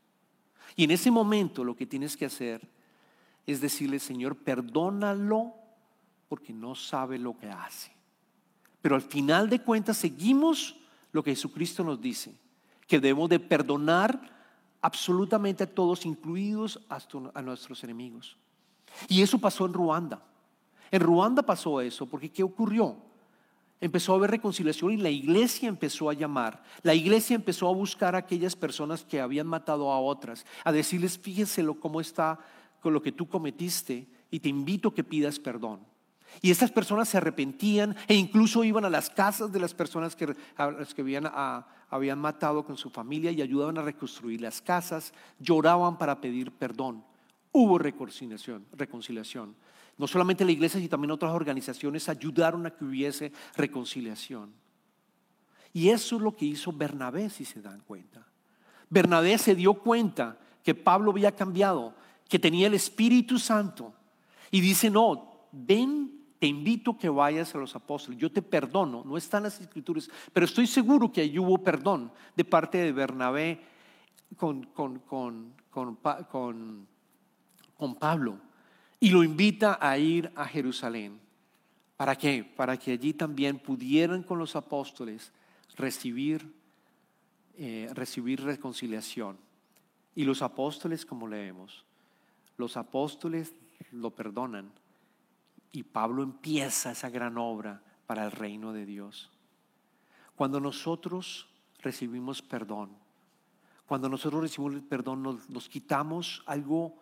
Y 0.75 0.83
en 0.83 0.91
ese 0.91 1.09
momento 1.09 1.63
lo 1.63 1.75
que 1.75 1.85
tienes 1.85 2.17
que 2.17 2.25
hacer 2.25 2.67
es 3.45 3.61
decirle, 3.61 3.99
Señor, 3.99 4.35
perdónalo 4.35 5.53
porque 6.27 6.51
no 6.51 6.75
sabe 6.75 7.17
lo 7.17 7.37
que 7.37 7.47
hace. 7.47 7.94
Pero 8.85 8.93
al 8.93 9.01
final 9.01 9.49
de 9.49 9.63
cuentas 9.63 9.97
seguimos 9.97 10.75
lo 11.11 11.23
que 11.23 11.31
Jesucristo 11.31 11.83
nos 11.83 11.99
dice, 11.99 12.35
que 12.85 12.99
debemos 12.99 13.27
de 13.29 13.39
perdonar 13.39 14.21
absolutamente 14.79 15.63
a 15.63 15.73
todos, 15.73 16.05
incluidos 16.05 16.79
a 16.87 17.41
nuestros 17.41 17.83
enemigos. 17.83 18.37
Y 19.07 19.23
eso 19.23 19.39
pasó 19.39 19.65
en 19.65 19.73
Ruanda. 19.73 20.21
En 20.91 21.01
Ruanda 21.01 21.41
pasó 21.41 21.81
eso, 21.81 22.05
porque 22.05 22.29
¿qué 22.29 22.43
ocurrió? 22.43 22.95
Empezó 23.81 24.13
a 24.13 24.17
haber 24.17 24.29
reconciliación 24.29 24.91
y 24.91 24.97
la 24.97 25.09
iglesia 25.09 25.67
empezó 25.67 26.11
a 26.11 26.13
llamar. 26.13 26.61
La 26.83 26.93
iglesia 26.93 27.35
empezó 27.35 27.67
a 27.67 27.73
buscar 27.73 28.13
a 28.13 28.19
aquellas 28.19 28.55
personas 28.55 29.03
que 29.03 29.19
habían 29.19 29.47
matado 29.47 29.91
a 29.91 29.99
otras, 29.99 30.45
a 30.63 30.71
decirles, 30.71 31.17
fíjese 31.17 31.65
cómo 31.79 32.01
está 32.01 32.37
con 32.81 32.93
lo 32.93 33.01
que 33.01 33.11
tú 33.11 33.27
cometiste 33.27 34.07
y 34.29 34.39
te 34.39 34.49
invito 34.49 34.89
a 34.89 34.93
que 34.93 35.03
pidas 35.03 35.39
perdón. 35.39 35.94
Y 36.41 36.51
estas 36.51 36.71
personas 36.71 37.09
se 37.09 37.17
arrepentían 37.17 37.95
e 38.07 38.15
incluso 38.15 38.63
iban 38.63 38.85
a 38.85 38.89
las 38.89 39.09
casas 39.09 39.51
de 39.51 39.59
las 39.59 39.73
personas 39.73 40.15
que, 40.15 40.27
que 40.27 41.01
habían, 41.01 41.31
habían 41.89 42.19
matado 42.19 42.65
con 42.65 42.77
su 42.77 42.89
familia 42.89 43.31
y 43.31 43.41
ayudaban 43.41 43.77
a 43.77 43.81
reconstruir 43.81 44.41
las 44.41 44.61
casas, 44.61 45.13
lloraban 45.39 45.97
para 45.97 46.19
pedir 46.19 46.51
perdón. 46.51 47.03
Hubo 47.51 47.77
reconciliación, 47.77 48.65
reconciliación. 48.73 49.55
No 49.97 50.07
solamente 50.07 50.43
la 50.43 50.51
iglesia, 50.51 50.79
sino 50.79 50.89
también 50.89 51.11
otras 51.11 51.31
organizaciones 51.31 52.09
ayudaron 52.09 52.65
a 52.65 52.71
que 52.71 52.83
hubiese 52.83 53.31
reconciliación. 53.55 54.51
Y 55.71 55.89
eso 55.89 56.17
es 56.17 56.21
lo 56.21 56.35
que 56.35 56.45
hizo 56.45 56.71
Bernabé, 56.71 57.29
si 57.29 57.45
se 57.45 57.61
dan 57.61 57.81
cuenta. 57.81 58.25
Bernabé 58.89 59.37
se 59.37 59.55
dio 59.55 59.73
cuenta 59.73 60.37
que 60.63 60.75
Pablo 60.75 61.11
había 61.11 61.33
cambiado, 61.33 61.93
que 62.27 62.39
tenía 62.39 62.67
el 62.67 62.73
Espíritu 62.73 63.39
Santo. 63.39 63.93
Y 64.51 64.61
dice, 64.61 64.89
no, 64.89 65.47
ven, 65.51 66.24
te 66.39 66.47
invito 66.47 66.91
a 66.91 66.97
que 66.97 67.09
vayas 67.09 67.55
a 67.55 67.57
los 67.57 67.75
apóstoles. 67.75 68.19
Yo 68.19 68.31
te 68.31 68.41
perdono, 68.41 69.03
no 69.05 69.17
están 69.17 69.43
las 69.43 69.59
escrituras, 69.59 70.09
pero 70.33 70.45
estoy 70.45 70.67
seguro 70.67 71.11
que 71.11 71.21
ahí 71.21 71.39
hubo 71.39 71.57
perdón 71.57 72.11
de 72.35 72.45
parte 72.45 72.77
de 72.77 72.91
Bernabé 72.91 73.61
con, 74.37 74.63
con, 74.65 74.99
con, 74.99 75.53
con 77.77 77.95
Pablo 77.95 78.39
y 78.99 79.09
lo 79.09 79.23
invita 79.23 79.77
a 79.79 79.97
ir 79.97 80.31
a 80.35 80.45
Jerusalén. 80.45 81.19
¿Para 81.97 82.15
qué? 82.15 82.43
Para 82.43 82.77
que 82.77 82.91
allí 82.91 83.13
también 83.13 83.59
pudieran 83.59 84.23
con 84.23 84.37
los 84.37 84.55
apóstoles 84.55 85.31
recibir, 85.75 86.53
eh, 87.57 87.89
recibir 87.93 88.41
reconciliación. 88.41 89.37
Y 90.15 90.23
los 90.23 90.41
apóstoles, 90.41 91.05
como 91.05 91.27
leemos, 91.27 91.85
los 92.57 92.77
apóstoles 92.77 93.53
lo 93.91 94.11
perdonan 94.11 94.71
y 95.71 95.83
Pablo 95.83 96.23
empieza 96.23 96.91
esa 96.91 97.09
gran 97.09 97.37
obra 97.37 97.81
para 98.07 98.25
el 98.25 98.31
reino 98.31 98.73
de 98.73 98.85
Dios. 98.85 99.29
Cuando 100.35 100.59
nosotros 100.59 101.47
recibimos 101.79 102.41
perdón, 102.41 102.89
cuando 103.85 104.09
nosotros 104.09 104.41
recibimos 104.41 104.81
perdón, 104.89 105.23
nos, 105.23 105.49
nos 105.49 105.69
quitamos 105.69 106.43
algo 106.45 106.95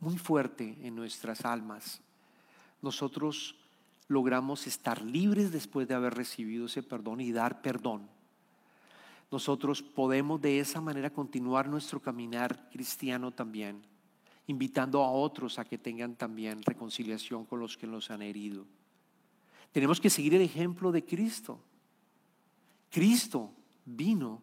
muy 0.00 0.16
fuerte 0.16 0.78
en 0.82 0.94
nuestras 0.94 1.44
almas. 1.44 2.00
Nosotros 2.82 3.56
logramos 4.08 4.66
estar 4.66 5.02
libres 5.02 5.52
después 5.52 5.86
de 5.86 5.94
haber 5.94 6.14
recibido 6.14 6.66
ese 6.66 6.82
perdón 6.82 7.20
y 7.20 7.30
dar 7.30 7.62
perdón. 7.62 8.08
Nosotros 9.30 9.82
podemos 9.82 10.40
de 10.40 10.58
esa 10.58 10.80
manera 10.80 11.10
continuar 11.10 11.68
nuestro 11.68 12.00
caminar 12.00 12.68
cristiano 12.70 13.30
también, 13.30 13.82
invitando 14.50 15.02
a 15.02 15.10
otros 15.10 15.58
a 15.58 15.64
que 15.64 15.78
tengan 15.78 16.16
también 16.16 16.62
reconciliación 16.62 17.44
con 17.44 17.60
los 17.60 17.76
que 17.76 17.86
nos 17.86 18.10
han 18.10 18.20
herido. 18.20 18.66
Tenemos 19.72 20.00
que 20.00 20.10
seguir 20.10 20.34
el 20.34 20.42
ejemplo 20.42 20.90
de 20.90 21.04
Cristo. 21.04 21.60
Cristo 22.90 23.52
vino 23.84 24.42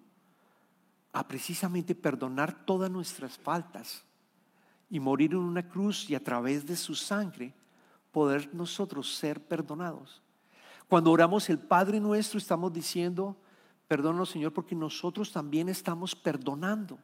a 1.11 1.27
precisamente 1.27 1.93
perdonar 1.93 2.65
todas 2.65 2.89
nuestras 2.89 3.37
faltas 3.37 4.05
y 4.89 4.99
morir 4.99 5.31
en 5.31 5.39
una 5.39 5.67
cruz 5.67 6.09
y 6.09 6.15
a 6.15 6.23
través 6.23 6.65
de 6.65 6.77
su 6.77 6.95
sangre 6.95 7.53
poder 8.13 8.53
nosotros 8.53 9.13
ser 9.13 9.43
perdonados. 9.43 10.21
Cuando 10.87 11.11
oramos 11.11 11.49
el 11.49 11.59
Padre 11.59 11.99
nuestro 11.99 12.37
estamos 12.37 12.71
diciendo, 12.71 13.35
perdónanos 13.89 14.29
Señor 14.29 14.53
porque 14.53 14.73
nosotros 14.73 15.33
también 15.33 15.67
estamos 15.67 16.15
perdonando. 16.15 16.97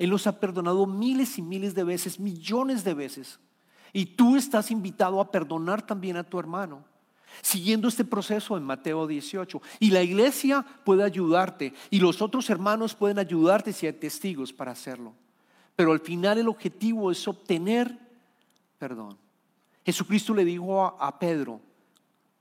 Él 0.00 0.10
nos 0.10 0.26
ha 0.26 0.40
perdonado 0.40 0.84
miles 0.86 1.38
y 1.38 1.42
miles 1.42 1.76
de 1.76 1.84
veces, 1.84 2.18
millones 2.18 2.82
de 2.82 2.94
veces. 2.94 3.38
Y 3.92 4.06
tú 4.06 4.36
estás 4.36 4.72
invitado 4.72 5.20
a 5.20 5.30
perdonar 5.30 5.86
también 5.86 6.16
a 6.16 6.24
tu 6.24 6.40
hermano, 6.40 6.84
siguiendo 7.42 7.86
este 7.86 8.04
proceso 8.04 8.56
en 8.56 8.64
Mateo 8.64 9.06
18. 9.06 9.62
Y 9.78 9.90
la 9.90 10.02
iglesia 10.02 10.66
puede 10.84 11.04
ayudarte 11.04 11.72
y 11.90 12.00
los 12.00 12.20
otros 12.20 12.50
hermanos 12.50 12.96
pueden 12.96 13.20
ayudarte 13.20 13.72
si 13.72 13.86
hay 13.86 13.92
testigos 13.92 14.52
para 14.52 14.72
hacerlo. 14.72 15.12
Pero 15.76 15.92
al 15.92 16.00
final 16.00 16.38
el 16.38 16.48
objetivo 16.48 17.12
es 17.12 17.28
obtener 17.28 18.10
perdón. 18.80 19.18
Jesucristo 19.84 20.34
le 20.34 20.44
dijo 20.44 20.82
a, 20.82 21.18
Pedro, 21.18 21.60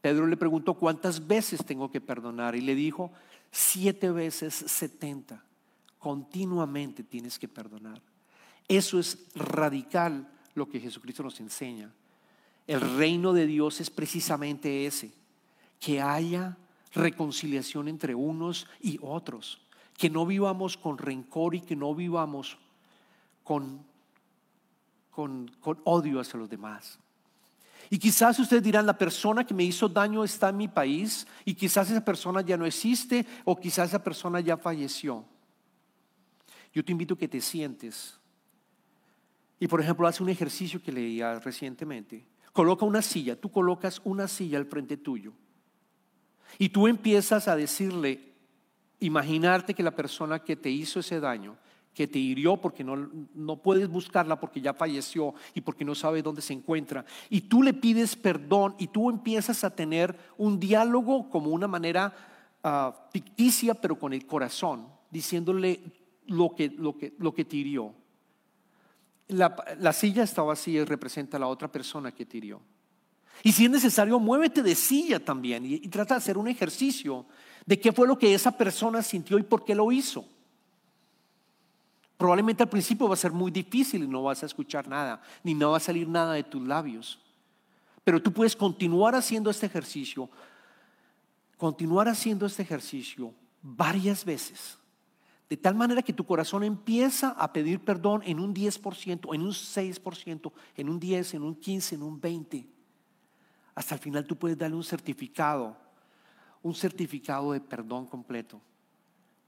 Pedro 0.02 0.26
le 0.26 0.38
preguntó 0.38 0.74
cuántas 0.76 1.28
veces 1.28 1.66
tengo 1.66 1.92
que 1.92 2.00
perdonar 2.00 2.56
y 2.56 2.62
le 2.62 2.74
dijo 2.74 3.12
siete 3.52 4.10
veces 4.10 4.54
setenta. 4.54 5.44
Continuamente 6.00 7.04
tienes 7.04 7.38
que 7.38 7.48
perdonar. 7.48 8.02
Eso 8.68 9.00
es 9.00 9.18
radical 9.36 10.28
lo 10.56 10.68
que 10.70 10.80
Jesucristo 10.80 11.24
nos 11.24 11.40
enseña. 11.40 11.92
El 12.68 12.82
reino 12.98 13.34
de 13.34 13.48
Dios 13.48 13.82
es 13.82 13.90
precisamente 13.90 14.86
ese, 14.86 15.12
que 15.80 16.02
haya 16.02 16.58
reconciliación 16.94 17.88
entre 17.88 18.16
unos 18.16 18.68
y 18.80 19.00
otros, 19.02 19.60
que 19.98 20.10
no 20.10 20.26
vivamos 20.26 20.78
con 20.78 20.98
rencor 20.98 21.56
y 21.56 21.62
que 21.62 21.76
no 21.76 21.94
vivamos 21.94 22.58
con, 23.44 23.84
con, 25.12 25.52
odio 25.84 26.20
hacia 26.20 26.40
los 26.40 26.50
demás. 26.50 27.00
Y 27.90 27.98
quizás 27.98 28.38
ustedes 28.38 28.62
dirán, 28.62 28.86
la 28.86 28.98
persona 28.98 29.44
que 29.44 29.56
me 29.56 29.64
hizo 29.64 29.90
daño 29.90 30.24
está 30.24 30.50
en 30.50 30.58
mi 30.58 30.68
país 30.68 31.26
y 31.44 31.56
quizás 31.56 31.90
esa 31.90 32.06
persona 32.06 32.42
ya 32.42 32.56
no 32.56 32.68
existe 32.68 33.26
o 33.46 33.60
quizás 33.60 33.90
esa 33.90 34.04
persona 34.04 34.40
ya 34.40 34.58
falleció. 34.58 35.26
Yo 36.80 36.86
te 36.86 36.94
invito 36.94 37.16
a 37.16 37.18
que 37.18 37.28
te 37.28 37.42
sientes 37.42 38.18
y 39.60 39.68
por 39.68 39.82
ejemplo 39.82 40.08
hace 40.08 40.24
un 40.24 40.30
ejercicio 40.30 40.82
que 40.82 40.94
leía 40.94 41.38
recientemente. 41.38 42.26
Coloca 42.54 42.86
una 42.86 43.02
silla, 43.02 43.36
tú 43.36 43.52
colocas 43.52 44.00
una 44.06 44.30
silla 44.30 44.58
al 44.60 44.66
frente 44.66 44.96
tuyo 44.96 45.34
y 46.58 46.70
tú 46.70 46.88
empiezas 46.88 47.50
a 47.50 47.58
decirle, 47.58 48.32
imaginarte 49.02 49.74
que 49.74 49.84
la 49.84 49.92
persona 49.94 50.40
que 50.40 50.56
te 50.56 50.70
hizo 50.70 51.02
ese 51.02 51.20
daño 51.20 51.58
que 51.94 52.08
te 52.08 52.18
hirió 52.18 52.56
porque 52.56 52.86
no, 52.86 53.10
no 53.36 53.58
puedes 53.58 53.90
buscarla 53.90 54.40
porque 54.40 54.62
ya 54.62 54.74
falleció 54.74 55.34
y 55.54 55.60
porque 55.60 55.84
no 55.84 55.96
sabe 55.96 56.22
dónde 56.22 56.42
se 56.42 56.54
encuentra. 56.54 57.04
Y 57.30 57.42
tú 57.42 57.62
le 57.62 57.74
pides 57.74 58.16
perdón 58.16 58.76
y 58.80 58.88
tú 58.88 59.10
empiezas 59.10 59.66
a 59.66 59.76
tener 59.76 60.18
un 60.38 60.62
diálogo 60.62 61.30
como 61.30 61.50
una 61.50 61.68
manera 61.68 62.16
ah, 62.64 63.10
ficticia, 63.12 63.74
pero 63.74 64.00
con 64.00 64.14
el 64.14 64.26
corazón, 64.26 64.88
diciéndole 65.12 65.99
lo 66.30 66.56
que, 66.56 66.70
lo 66.70 66.98
que, 66.98 67.14
lo 67.18 67.34
que. 67.34 67.46
La, 69.28 69.56
la 69.80 69.94
silla 69.94 70.24
está 70.24 70.42
vacía 70.42 70.82
y 70.82 70.86
representa 70.86 71.38
a 71.38 71.40
la 71.40 71.48
otra 71.48 71.72
persona 71.72 72.12
que 72.12 72.26
te 72.26 72.38
hirió. 72.38 72.62
Y 73.44 73.52
si 73.52 73.66
es 73.66 73.72
necesario, 73.72 74.20
muévete 74.20 74.64
de 74.64 74.76
silla 74.76 75.24
también 75.24 75.66
y 75.66 75.88
trata 75.88 76.16
de 76.16 76.18
hacer 76.18 76.38
un 76.38 76.48
ejercicio 76.48 77.26
de 77.66 77.80
qué 77.80 77.92
fue 77.92 78.08
lo 78.08 78.18
que 78.18 78.34
esa 78.34 78.52
persona 78.52 79.02
sintió 79.02 79.38
y 79.38 79.44
por 79.44 79.64
qué 79.64 79.76
lo 79.76 79.92
hizo. 79.92 80.26
Probablemente 82.18 82.64
al 82.64 82.70
principio 82.70 83.08
va 83.08 83.14
a 83.14 83.18
ser 83.18 83.32
muy 83.32 83.52
difícil 83.52 84.04
y 84.04 84.08
no 84.08 84.24
vas 84.24 84.42
a 84.42 84.48
escuchar 84.48 84.88
nada, 84.88 85.22
ni 85.44 85.54
no 85.54 85.72
va 85.72 85.78
a 85.78 85.80
salir 85.80 86.08
nada 86.08 86.34
de 86.34 86.44
tus 86.44 86.68
labios. 86.68 87.20
Pero 88.04 88.22
tú 88.22 88.34
puedes 88.34 88.56
continuar 88.56 89.14
haciendo 89.14 89.52
este 89.52 89.68
ejercicio, 89.68 90.30
continuar 91.58 92.08
haciendo 92.08 92.48
este 92.48 92.64
ejercicio 92.64 93.36
varias 93.62 94.26
veces, 94.26 94.79
de 95.50 95.58
tal 95.58 95.76
manera 95.76 96.02
que 96.02 96.14
tu 96.14 96.26
corazón 96.26 96.64
empieza 96.64 97.32
a 97.32 97.52
pedir 97.52 97.84
perdón 97.84 98.22
en 98.26 98.40
un 98.40 98.54
10%, 98.54 99.34
en 99.34 99.42
un 99.42 99.52
6%, 99.52 100.52
en 100.78 100.90
un 100.90 101.00
10, 101.00 101.34
en 101.34 101.44
un 101.44 101.56
15, 101.56 101.96
en 101.96 102.04
un 102.04 102.22
20. 102.22 102.68
Hasta 103.76 103.96
el 103.96 104.02
final 104.02 104.26
tú 104.26 104.36
puedes 104.36 104.58
darle 104.58 104.76
un 104.76 104.84
certificado, 104.84 105.76
un 106.62 106.76
certificado 106.76 107.54
de 107.54 107.62
perdón 107.62 108.06
completo 108.06 108.62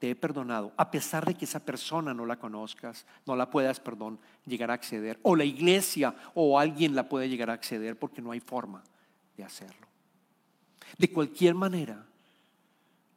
te 0.02 0.10
he 0.10 0.16
perdonado, 0.16 0.74
a 0.78 0.90
pesar 0.90 1.24
de 1.28 1.36
que 1.36 1.46
esa 1.46 1.64
persona 1.64 2.12
no 2.12 2.26
la 2.26 2.40
conozcas, 2.40 3.06
no 3.28 3.36
la 3.36 3.52
puedas, 3.52 3.80
perdón, 3.80 4.20
llegar 4.48 4.72
a 4.72 4.74
acceder, 4.74 5.20
o 5.22 5.36
la 5.36 5.46
iglesia 5.46 6.16
o 6.34 6.58
alguien 6.58 6.96
la 6.96 7.08
puede 7.08 7.30
llegar 7.30 7.52
a 7.52 7.54
acceder 7.54 8.00
porque 8.00 8.20
no 8.20 8.32
hay 8.32 8.40
forma 8.40 8.82
de 9.38 9.44
hacerlo. 9.44 9.86
De 10.98 11.12
cualquier 11.12 11.54
manera, 11.54 12.04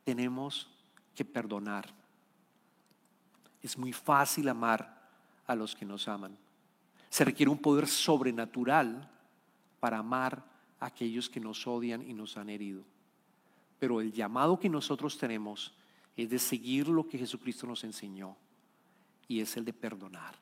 tenemos 0.04 0.68
que 1.14 1.24
perdonar. 1.24 1.86
Es 3.64 3.78
muy 3.78 3.94
fácil 3.94 4.46
amar 4.50 5.08
a 5.46 5.54
los 5.54 5.74
que 5.74 5.86
nos 5.86 6.06
aman. 6.06 6.36
Se 7.08 7.24
requiere 7.24 7.50
un 7.50 7.56
poder 7.56 7.88
sobrenatural 7.88 9.10
para 9.80 9.96
amar 9.96 10.44
a 10.78 10.84
aquellos 10.84 11.30
que 11.30 11.40
nos 11.40 11.66
odian 11.66 12.02
y 12.06 12.12
nos 12.12 12.36
han 12.36 12.50
herido. 12.50 12.84
Pero 13.78 14.02
el 14.02 14.12
llamado 14.12 14.60
que 14.60 14.68
nosotros 14.68 15.16
tenemos 15.16 15.72
es 16.14 16.28
de 16.28 16.38
seguir 16.38 16.88
lo 16.88 17.08
que 17.08 17.16
Jesucristo 17.16 17.66
nos 17.66 17.84
enseñó 17.84 18.36
y 19.28 19.40
es 19.40 19.56
el 19.56 19.64
de 19.64 19.72
perdonar. 19.72 20.34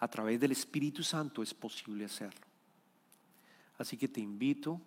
A 0.00 0.08
través 0.08 0.40
del 0.40 0.52
Espíritu 0.52 1.02
Santo 1.02 1.42
es 1.42 1.52
posible 1.52 2.06
hacerlo. 2.06 2.46
Así 3.76 3.98
que 3.98 4.08
te 4.08 4.22
invito 4.22 4.80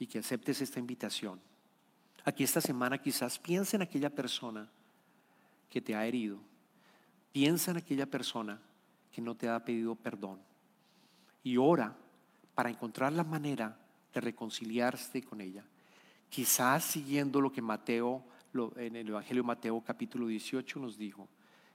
y 0.00 0.08
que 0.08 0.18
aceptes 0.18 0.60
esta 0.62 0.80
invitación. 0.80 1.40
Aquí 2.24 2.42
esta 2.42 2.60
semana 2.60 2.98
quizás 2.98 3.38
piensa 3.38 3.76
en 3.76 3.82
aquella 3.82 4.10
persona 4.10 4.68
que 5.72 5.80
te 5.80 5.94
ha 5.94 6.04
herido. 6.04 6.38
Piensa 7.32 7.70
en 7.70 7.78
aquella 7.78 8.04
persona 8.04 8.60
que 9.10 9.22
no 9.22 9.34
te 9.34 9.48
ha 9.48 9.64
pedido 9.64 9.94
perdón. 9.94 10.38
Y 11.42 11.56
ora 11.56 11.96
para 12.54 12.68
encontrar 12.68 13.10
la 13.14 13.24
manera 13.24 13.74
de 14.12 14.20
reconciliarse 14.20 15.22
con 15.22 15.40
ella. 15.40 15.64
Quizás 16.28 16.84
siguiendo 16.84 17.40
lo 17.40 17.50
que 17.50 17.62
Mateo, 17.62 18.22
en 18.76 18.96
el 18.96 19.08
Evangelio 19.08 19.42
de 19.42 19.46
Mateo 19.46 19.80
capítulo 19.80 20.26
18 20.26 20.78
nos 20.78 20.98
dijo, 20.98 21.26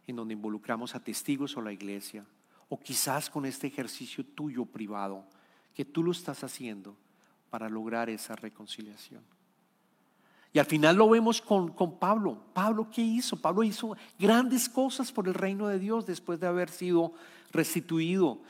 en 0.06 0.16
donde 0.16 0.36
involucramos 0.36 0.94
a 0.94 1.04
testigos 1.04 1.58
o 1.58 1.62
la 1.64 1.74
iglesia. 1.74 2.24
O 2.70 2.80
quizás 2.80 3.32
con 3.32 3.48
este 3.48 3.66
ejercicio 3.66 4.24
tuyo 4.24 4.64
privado, 4.64 5.26
que 5.74 5.86
tú 5.86 6.04
lo 6.04 6.12
estás 6.12 6.44
haciendo 6.44 6.96
para 7.50 7.68
lograr 7.68 8.12
esa 8.12 8.36
reconciliación. 8.36 9.24
Y 10.54 10.60
al 10.60 10.66
final 10.66 10.96
lo 10.96 11.10
vemos 11.10 11.42
con, 11.42 11.70
con, 11.70 12.00
Pablo. 12.00 12.38
Pablo, 12.54 12.90
¿qué 12.92 13.02
hizo? 13.02 13.36
Pablo 13.36 13.64
hizo 13.64 13.96
grandes 14.18 14.70
cosas 14.70 15.12
por 15.12 15.28
el 15.28 15.34
reino 15.34 15.68
de 15.68 15.80
Dios 15.80 16.06
después 16.06 16.40
de 16.40 16.48
haber 16.48 16.70
sido 16.70 17.14
restituido. 17.52 18.42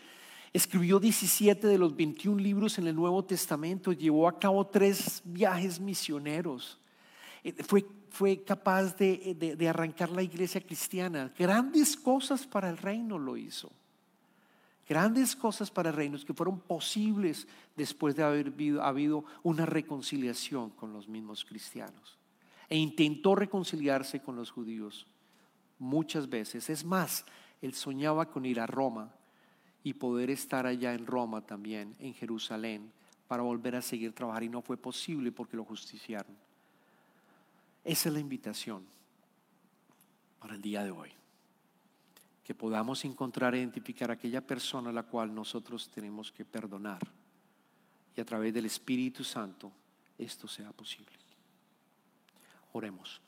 Escribió 0.53 0.99
17 0.99 1.67
de 1.67 1.77
los 1.77 1.95
21 1.95 2.41
libros 2.41 2.77
en 2.77 2.87
el 2.87 2.95
Nuevo 2.95 3.23
Testamento, 3.25 3.91
llevó 3.91 4.27
a 4.27 4.39
cabo 4.39 4.65
tres 4.65 5.21
viajes 5.25 5.79
misioneros. 5.79 6.79
Eh, 7.43 7.53
fue, 7.63 7.85
fue 8.09 8.43
capaz 8.43 8.95
de, 8.95 9.55
de 9.57 9.69
arrancar 9.69 10.09
la 10.09 10.23
iglesia 10.23 10.61
cristiana. 10.61 11.33
Grandes 11.37 11.97
cosas 11.97 12.45
para 12.47 12.69
el 12.69 12.77
reino 12.77 13.17
lo 13.17 13.35
hizo. 13.37 13.71
Grandes 14.87 15.35
cosas 15.35 15.69
para 15.69 15.89
el 15.89 15.95
reino 15.95 16.17
que 16.25 16.33
fueron 16.33 16.59
posibles 16.59 17.45
después 17.75 18.15
de 18.15 18.23
haber 18.23 18.53
habido 18.81 19.25
una 19.43 19.65
reconciliación 19.65 20.69
con 20.69 20.93
los 20.93 21.09
mismos 21.09 21.43
cristianos. 21.43 22.17
E 22.69 22.77
intentó 22.77 23.35
reconciliarse 23.35 24.21
con 24.21 24.37
los 24.37 24.49
judíos 24.49 25.05
muchas 25.77 26.29
veces. 26.29 26.69
Es 26.69 26.85
más, 26.85 27.25
él 27.61 27.73
soñaba 27.73 28.29
con 28.29 28.45
ir 28.45 28.61
a 28.61 28.67
Roma 28.67 29.11
y 29.83 29.93
poder 29.93 30.29
estar 30.29 30.65
allá 30.65 30.93
en 30.93 31.05
Roma 31.05 31.41
también, 31.41 31.93
en 31.99 32.13
Jerusalén, 32.13 32.91
para 33.27 33.43
volver 33.43 33.75
a 33.75 33.81
seguir 33.81 34.13
trabajando. 34.13 34.45
Y 34.45 34.49
no 34.49 34.61
fue 34.61 34.77
posible 34.77 35.33
porque 35.33 35.57
lo 35.57 35.65
justiciaron. 35.65 36.35
Esa 37.83 38.07
es 38.07 38.13
la 38.13 38.21
invitación 38.21 38.85
para 40.39 40.55
el 40.55 40.61
día 40.61 40.83
de 40.83 40.91
hoy 40.91 41.16
que 42.47 42.55
podamos 42.55 43.03
encontrar 43.03 43.53
e 43.53 43.57
identificar 43.57 44.09
a 44.09 44.13
aquella 44.13 44.39
persona 44.39 44.89
a 44.89 44.93
la 44.93 45.03
cual 45.03 45.35
nosotros 45.35 45.89
tenemos 45.89 46.31
que 46.31 46.45
perdonar. 46.45 47.05
Y 48.15 48.21
a 48.21 48.23
través 48.23 48.53
del 48.53 48.65
Espíritu 48.65 49.21
Santo 49.25 49.69
esto 50.17 50.47
sea 50.47 50.71
posible. 50.71 51.11
Oremos. 52.71 53.19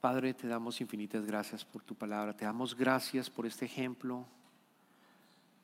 Padre, 0.00 0.32
te 0.32 0.48
damos 0.48 0.80
infinitas 0.80 1.26
gracias 1.26 1.66
por 1.66 1.82
tu 1.82 1.94
palabra. 1.94 2.34
Te 2.34 2.46
damos 2.46 2.74
gracias 2.74 3.28
por 3.28 3.44
este 3.44 3.66
ejemplo 3.66 4.24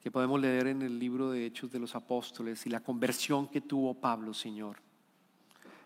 que 0.02 0.10
podemos 0.10 0.38
leer 0.38 0.66
en 0.66 0.82
el 0.82 0.98
libro 0.98 1.30
de 1.30 1.46
Hechos 1.46 1.72
de 1.72 1.78
los 1.78 1.94
Apóstoles 1.94 2.66
y 2.66 2.68
la 2.68 2.80
conversión 2.80 3.48
que 3.48 3.62
tuvo 3.62 3.94
Pablo, 3.94 4.34
Señor. 4.34 4.76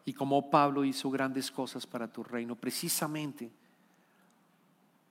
Y 0.04 0.12
cómo 0.12 0.50
Pablo 0.50 0.84
hizo 0.84 1.08
grandes 1.08 1.52
cosas 1.52 1.86
para 1.86 2.12
tu 2.12 2.24
reino, 2.24 2.56
precisamente 2.56 3.59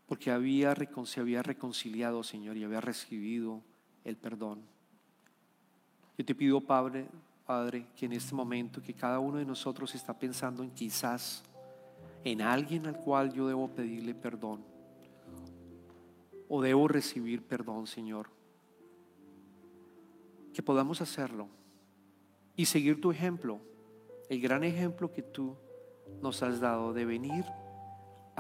porque 0.10 0.32
había, 0.32 0.76
se 1.06 1.20
había 1.20 1.44
reconciliado, 1.44 2.24
Señor, 2.24 2.58
y 2.58 2.64
había 2.64 2.82
recibido 2.82 3.62
el 4.04 4.18
perdón. 4.18 4.64
Yo 6.18 6.26
te 6.26 6.34
pido, 6.34 6.60
Padre, 6.62 7.08
Padre, 7.46 7.86
que 7.96 8.08
en 8.08 8.14
este 8.14 8.34
momento 8.34 8.82
que 8.82 8.96
cada 8.96 9.20
uno 9.20 9.38
de 9.38 9.46
nosotros 9.46 9.94
está 9.94 10.18
pensando 10.18 10.64
en 10.64 10.72
quizás 10.72 11.44
en 12.24 12.42
alguien 12.42 12.88
al 12.88 12.98
cual 12.98 13.32
yo 13.32 13.48
debo 13.48 13.70
pedirle 13.70 14.16
perdón 14.16 14.64
o 16.50 16.60
debo 16.60 16.88
recibir 16.88 17.44
perdón, 17.44 17.86
Señor. 17.86 18.32
Que 20.56 20.64
podamos 20.64 21.02
hacerlo 21.02 21.48
y 22.56 22.66
seguir 22.66 23.00
tu 23.00 23.12
ejemplo, 23.12 23.60
el 24.28 24.42
gran 24.42 24.64
ejemplo 24.64 25.14
que 25.14 25.22
tú 25.22 25.56
nos 26.20 26.42
has 26.42 26.60
dado 26.60 26.94
de 26.94 27.06
venir 27.06 27.46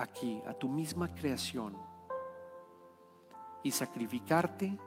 aquí, 0.01 0.41
a 0.47 0.53
tu 0.53 0.69
misma 0.69 1.13
creación, 1.13 1.77
y 3.63 3.71
sacrificarte 3.71 4.77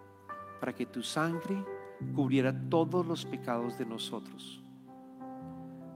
para 0.61 0.75
que 0.75 0.87
tu 0.87 1.03
sangre 1.03 1.64
cubriera 2.14 2.55
todos 2.68 3.07
los 3.07 3.25
pecados 3.25 3.79
de 3.79 3.87
nosotros. 3.87 4.62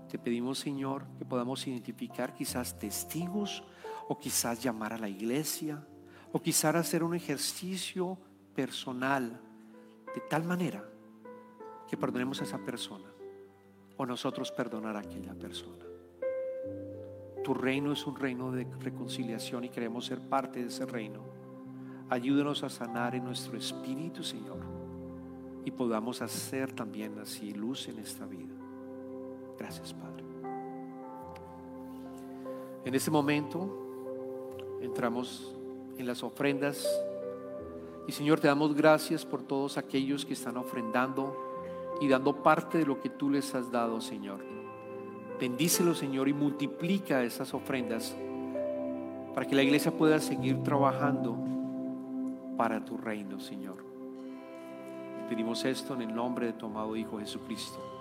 Te 0.09 0.19
pedimos, 0.19 0.59
Señor, 0.59 1.07
que 1.19 1.25
podamos 1.25 1.67
identificar 1.67 2.35
quizás 2.35 2.79
testigos 2.79 3.65
o 4.09 4.19
quizás 4.19 4.63
llamar 4.63 4.93
a 4.93 4.99
la 4.99 5.09
iglesia 5.09 5.85
o 6.33 6.41
quizás 6.41 6.75
hacer 6.77 7.03
un 7.03 7.15
ejercicio 7.15 8.19
personal 8.55 9.41
de 10.15 10.21
tal 10.31 10.45
manera 10.45 10.85
que 11.89 11.97
perdonemos 11.97 12.41
a 12.41 12.45
esa 12.45 12.59
persona 12.59 13.09
o 13.97 14.07
nosotros 14.07 14.53
perdonar 14.53 14.97
a 14.97 15.01
aquella 15.01 15.35
persona. 15.35 15.85
Tu 17.47 17.55
reino 17.55 17.93
es 17.93 18.05
un 18.09 18.17
reino 18.17 18.51
de 18.51 18.67
reconciliación 18.81 19.63
y 19.63 19.69
queremos 19.69 20.05
ser 20.05 20.21
parte 20.21 20.59
de 20.59 20.67
ese 20.67 20.85
reino. 20.85 21.21
Ayúdanos 22.11 22.65
a 22.65 22.69
sanar 22.69 23.15
en 23.15 23.23
nuestro 23.23 23.57
espíritu, 23.57 24.25
Señor, 24.25 24.59
y 25.65 25.71
podamos 25.71 26.23
hacer 26.23 26.73
también 26.73 27.17
así 27.21 27.55
luz 27.55 27.87
en 27.87 28.01
esta 28.01 28.27
vida. 28.27 28.53
Gracias, 29.57 29.95
Padre. 29.95 30.25
En 32.85 32.93
este 32.97 33.13
momento 33.13 34.81
entramos 34.81 35.57
en 35.99 36.05
las 36.05 36.25
ofrendas 36.25 36.85
y 38.09 38.11
Señor, 38.11 38.41
te 38.41 38.49
damos 38.49 38.75
gracias 38.75 39.25
por 39.25 39.45
todos 39.45 39.79
aquellos 39.79 40.27
que 40.27 40.33
están 40.33 40.57
ofrendando 40.57 41.37
y 42.01 42.09
dando 42.09 42.43
parte 42.43 42.79
de 42.79 42.87
lo 42.87 43.01
que 43.01 43.09
tú 43.09 43.31
les 43.31 43.55
has 43.55 43.71
dado, 43.71 44.01
Señor. 44.01 44.56
Bendícelo, 45.41 45.95
Señor, 45.95 46.29
y 46.29 46.33
multiplica 46.33 47.23
esas 47.23 47.53
ofrendas 47.53 48.17
para 49.35 49.47
que 49.47 49.55
la 49.55 49.63
iglesia 49.63 49.93
pueda 49.93 50.19
seguir 50.19 50.63
trabajando 50.63 51.37
para 52.57 52.85
tu 52.85 52.97
reino, 52.97 53.39
Señor. 53.39 53.85
Pedimos 55.29 55.65
esto 55.65 55.95
en 55.95 56.03
el 56.03 56.15
nombre 56.15 56.47
de 56.47 56.53
tu 56.55 56.67
amado 56.67 56.97
Hijo 56.97 57.19
Jesucristo. 57.19 57.96